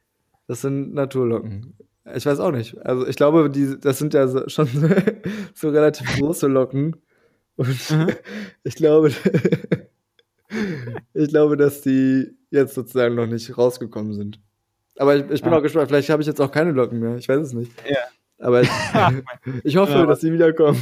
Das 0.47 0.61
sind 0.61 0.95
Naturlocken. 0.95 1.75
Ich 2.15 2.27
weiß 2.27 2.39
auch 2.41 2.51
nicht. 2.53 2.77
Also 2.85 3.07
ich 3.07 3.17
glaube, 3.17 3.49
die, 3.51 3.79
das 3.81 3.99
sind 3.99 4.15
ja 4.15 4.27
so, 4.29 4.49
schon 4.49 4.69
so 5.55 5.69
relativ 5.69 6.07
große 6.19 6.47
Locken. 6.49 6.97
Und 7.57 7.91
Mhm. 7.91 8.11
ich 8.65 8.75
glaube, 8.77 9.11
ich 11.15 11.29
glaube, 11.29 11.57
dass 11.57 11.83
die 11.83 12.37
jetzt 12.51 12.75
sozusagen 12.75 13.15
noch 13.15 13.27
nicht 13.27 13.57
rausgekommen 13.57 14.15
sind. 14.15 14.41
Aber 14.99 15.17
ich, 15.17 15.31
ich 15.31 15.43
bin 15.43 15.53
Ah. 15.53 15.59
auch 15.59 15.63
gespannt. 15.63 15.89
Vielleicht 15.89 16.11
habe 16.11 16.23
ich 16.23 16.29
jetzt 16.29 16.41
auch 16.41 16.51
keine 16.53 16.73
Locken 16.73 17.01
mehr. 17.01 17.17
Ich 17.17 17.29
weiß 17.29 17.41
es 17.41 17.53
nicht. 17.53 17.73
Ja. 17.89 17.99
Aber 18.39 18.61
ich, 18.63 18.71
ich 19.65 19.77
hoffe, 19.77 19.93
Ja. 19.93 20.07
dass 20.07 20.21
sie 20.21 20.33
wiederkommen. 20.33 20.79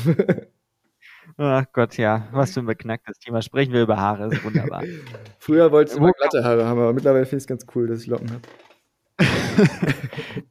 Ach 1.37 1.65
Gott, 1.73 1.97
ja, 1.97 2.27
was 2.33 2.53
für 2.53 2.61
ein 2.61 2.67
beknacktes 2.67 3.19
Thema. 3.19 3.41
Sprechen 3.41 3.73
wir 3.73 3.83
über 3.83 3.97
Haare, 3.97 4.27
ist 4.33 4.45
wunderbar. 4.45 4.83
Früher 5.39 5.71
wollte 5.73 5.93
ich 5.93 5.97
immer 5.99 6.13
glatte 6.13 6.45
Haare 6.45 6.67
haben, 6.67 6.81
aber 6.81 6.93
mittlerweile 6.93 7.25
finde 7.25 7.37
ich 7.39 7.45
es 7.45 7.47
ganz 7.47 7.65
cool, 7.75 7.87
dass 7.87 8.03
ich 8.03 8.07
Locken 8.09 8.31
habe. 8.31 8.43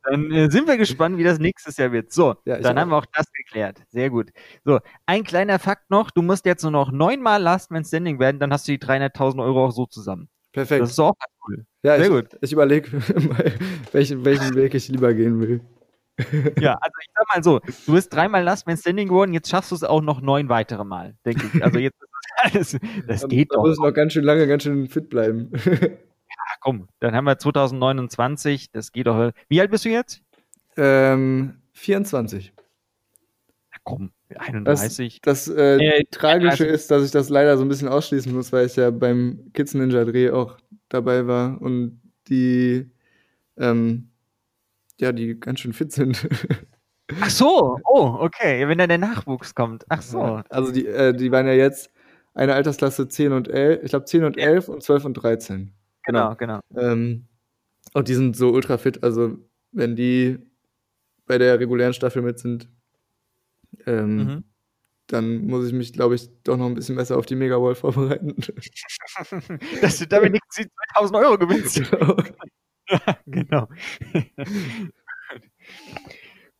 Dann 0.03 0.31
äh, 0.31 0.49
sind 0.49 0.67
wir 0.67 0.77
gespannt, 0.77 1.17
wie 1.17 1.23
das 1.23 1.39
nächstes 1.39 1.77
Jahr 1.77 1.91
wird. 1.91 2.11
So, 2.11 2.35
Ja, 2.45 2.59
dann 2.59 2.77
auch. 2.77 2.81
haben 2.81 2.89
wir 2.89 2.97
auch 2.97 3.05
das 3.15 3.31
geklärt. 3.31 3.81
Sehr 3.89 4.09
gut. 4.09 4.29
So, 4.63 4.79
ein 5.05 5.23
kleiner 5.23 5.59
Fakt 5.59 5.89
noch. 5.89 6.11
Du 6.11 6.21
musst 6.21 6.45
jetzt 6.45 6.63
nur 6.63 6.71
noch 6.71 6.91
neunmal 6.91 7.41
Last 7.41 7.71
Man 7.71 7.83
Standing 7.83 8.19
werden, 8.19 8.39
dann 8.39 8.51
hast 8.53 8.67
du 8.67 8.71
die 8.71 8.79
300.000 8.79 9.43
Euro 9.43 9.65
auch 9.67 9.71
so 9.71 9.85
zusammen. 9.85 10.29
Perfekt. 10.51 10.81
Das 10.83 10.91
ist 10.91 10.99
auch 10.99 11.13
cool. 11.47 11.65
ja, 11.83 11.95
sehr 11.97 12.05
ich, 12.05 12.11
gut. 12.11 12.37
Ich 12.41 12.51
überlege, 12.53 12.91
welchen, 13.91 14.25
welchen 14.25 14.55
Weg 14.55 14.73
ich 14.75 14.87
lieber 14.89 15.13
gehen 15.13 15.39
will. 15.39 15.61
Ja, 16.59 16.73
also 16.73 16.91
ich 17.01 17.07
sag 17.15 17.25
mal 17.33 17.43
so, 17.43 17.59
du 17.85 17.93
bist 17.93 18.13
dreimal 18.13 18.43
Last 18.43 18.67
Man 18.67 18.75
Standing 18.75 19.07
geworden, 19.07 19.33
jetzt 19.33 19.49
schaffst 19.49 19.71
du 19.71 19.75
es 19.75 19.85
auch 19.85 20.01
noch 20.01 20.19
neun 20.19 20.49
weitere 20.49 20.83
Mal, 20.83 21.15
denke 21.25 21.49
ich. 21.53 21.63
Also 21.63 21.79
jetzt 21.79 21.95
ist 22.01 22.09
das 22.11 22.53
alles, 22.81 23.07
das 23.07 23.21
Da- 23.21 23.27
geht 23.27 23.51
da 23.51 23.55
doch. 23.55 23.63
muss 23.63 23.77
ich 23.77 23.81
noch 23.81 23.93
ganz 23.93 24.11
schön 24.11 24.25
lange, 24.25 24.45
ganz 24.45 24.63
schön 24.63 24.89
fit 24.89 25.07
bleiben. 25.09 25.49
Ach, 25.55 26.57
komm, 26.59 26.89
dann 26.99 27.15
haben 27.15 27.23
wir 27.23 27.37
2029, 27.37 28.69
das 28.71 28.91
geht 28.91 29.07
doch. 29.07 29.31
Wie 29.47 29.61
alt 29.61 29.71
bist 29.71 29.85
du 29.85 29.89
jetzt? 29.89 30.21
ähm, 30.75 31.61
24. 31.73 32.51
Komm, 33.83 34.11
31. 34.35 35.21
Das 35.21 35.47
äh, 35.47 35.77
Äh, 35.77 36.03
Tragische 36.11 36.65
33. 36.65 36.67
ist, 36.67 36.91
dass 36.91 37.03
ich 37.05 37.11
das 37.11 37.29
leider 37.29 37.57
so 37.57 37.63
ein 37.63 37.69
bisschen 37.69 37.87
ausschließen 37.87 38.33
muss, 38.33 38.51
weil 38.51 38.65
ich 38.65 38.75
ja 38.75 38.91
beim 38.91 39.51
Kids 39.53 39.73
Ninja 39.73 40.05
Dreh 40.05 40.31
auch 40.31 40.57
dabei 40.89 41.27
war 41.27 41.61
und 41.61 42.01
die, 42.27 42.89
ähm, 43.57 44.09
ja, 44.99 45.11
die 45.11 45.39
ganz 45.39 45.59
schön 45.61 45.73
fit 45.73 45.91
sind. 45.91 46.27
Ach 47.21 47.29
so, 47.29 47.79
oh, 47.85 48.17
okay, 48.19 48.67
wenn 48.67 48.77
dann 48.77 48.89
der 48.89 48.99
Nachwuchs 48.99 49.55
kommt. 49.55 49.83
Ach 49.89 50.01
so. 50.01 50.41
Also 50.49 50.71
die, 50.71 50.85
äh, 50.85 51.13
die 51.13 51.31
waren 51.31 51.47
ja 51.47 51.53
jetzt 51.53 51.91
eine 52.35 52.53
Altersklasse 52.53 53.07
10 53.07 53.31
und 53.31 53.47
11, 53.47 53.83
ich 53.83 53.89
glaube 53.89 54.05
10 54.05 54.23
und 54.23 54.37
11 54.37 54.69
und 54.69 54.83
12 54.83 55.05
und 55.05 55.13
13. 55.15 55.73
Genau, 56.03 56.35
genau. 56.35 56.59
Ähm, 56.75 57.25
und 57.93 58.07
die 58.07 58.13
sind 58.13 58.35
so 58.37 58.51
ultra 58.51 58.77
fit, 58.77 59.03
also 59.03 59.37
wenn 59.71 59.95
die 59.95 60.37
bei 61.25 61.37
der 61.37 61.59
regulären 61.59 61.93
Staffel 61.93 62.21
mit 62.21 62.39
sind, 62.39 62.69
ähm, 63.89 64.15
Mhm. 64.17 64.43
dann 65.07 65.47
muss 65.47 65.65
ich 65.67 65.73
mich, 65.73 65.93
glaube 65.93 66.15
ich, 66.15 66.29
doch 66.43 66.57
noch 66.57 66.67
ein 66.67 66.75
bisschen 66.75 66.95
besser 66.95 67.17
auf 67.17 67.25
die 67.25 67.35
Megawall 67.35 67.75
vorbereiten. 67.75 68.35
Dass 69.81 69.97
du 69.97 70.07
damit 70.07 70.33
nicht 70.33 70.43
2000 70.93 71.17
Euro 71.17 71.37
gewinnst. 71.37 71.81
genau. 73.25 73.67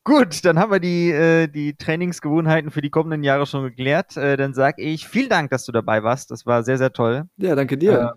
Gut, 0.03 0.43
dann 0.45 0.57
haben 0.57 0.71
wir 0.71 0.79
die, 0.79 1.11
äh, 1.11 1.47
die 1.47 1.75
Trainingsgewohnheiten 1.75 2.71
für 2.71 2.81
die 2.81 2.89
kommenden 2.89 3.23
Jahre 3.23 3.45
schon 3.45 3.63
geklärt. 3.63 4.17
Äh, 4.17 4.37
dann 4.37 4.53
sage 4.53 4.81
ich 4.81 5.07
vielen 5.07 5.29
Dank, 5.29 5.51
dass 5.51 5.65
du 5.65 5.71
dabei 5.71 6.03
warst. 6.03 6.31
Das 6.31 6.45
war 6.45 6.63
sehr, 6.63 6.77
sehr 6.77 6.93
toll. 6.93 7.25
ja, 7.37 7.55
danke 7.55 7.77
dir. 7.77 8.15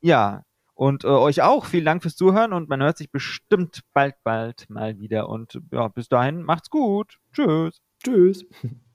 Ja, 0.00 0.42
und 0.74 1.02
äh, 1.02 1.08
euch 1.08 1.42
auch 1.42 1.64
vielen 1.66 1.84
Dank 1.86 2.02
fürs 2.02 2.14
Zuhören 2.14 2.52
und 2.52 2.68
man 2.68 2.80
hört 2.80 2.98
sich 2.98 3.10
bestimmt 3.10 3.80
bald, 3.94 4.14
bald 4.22 4.70
mal 4.70 5.00
wieder. 5.00 5.28
Und 5.28 5.60
ja, 5.72 5.88
bis 5.88 6.08
dahin 6.08 6.42
macht's 6.44 6.70
gut. 6.70 7.18
Tschüss. 7.32 7.80
Tschüss. 8.02 8.44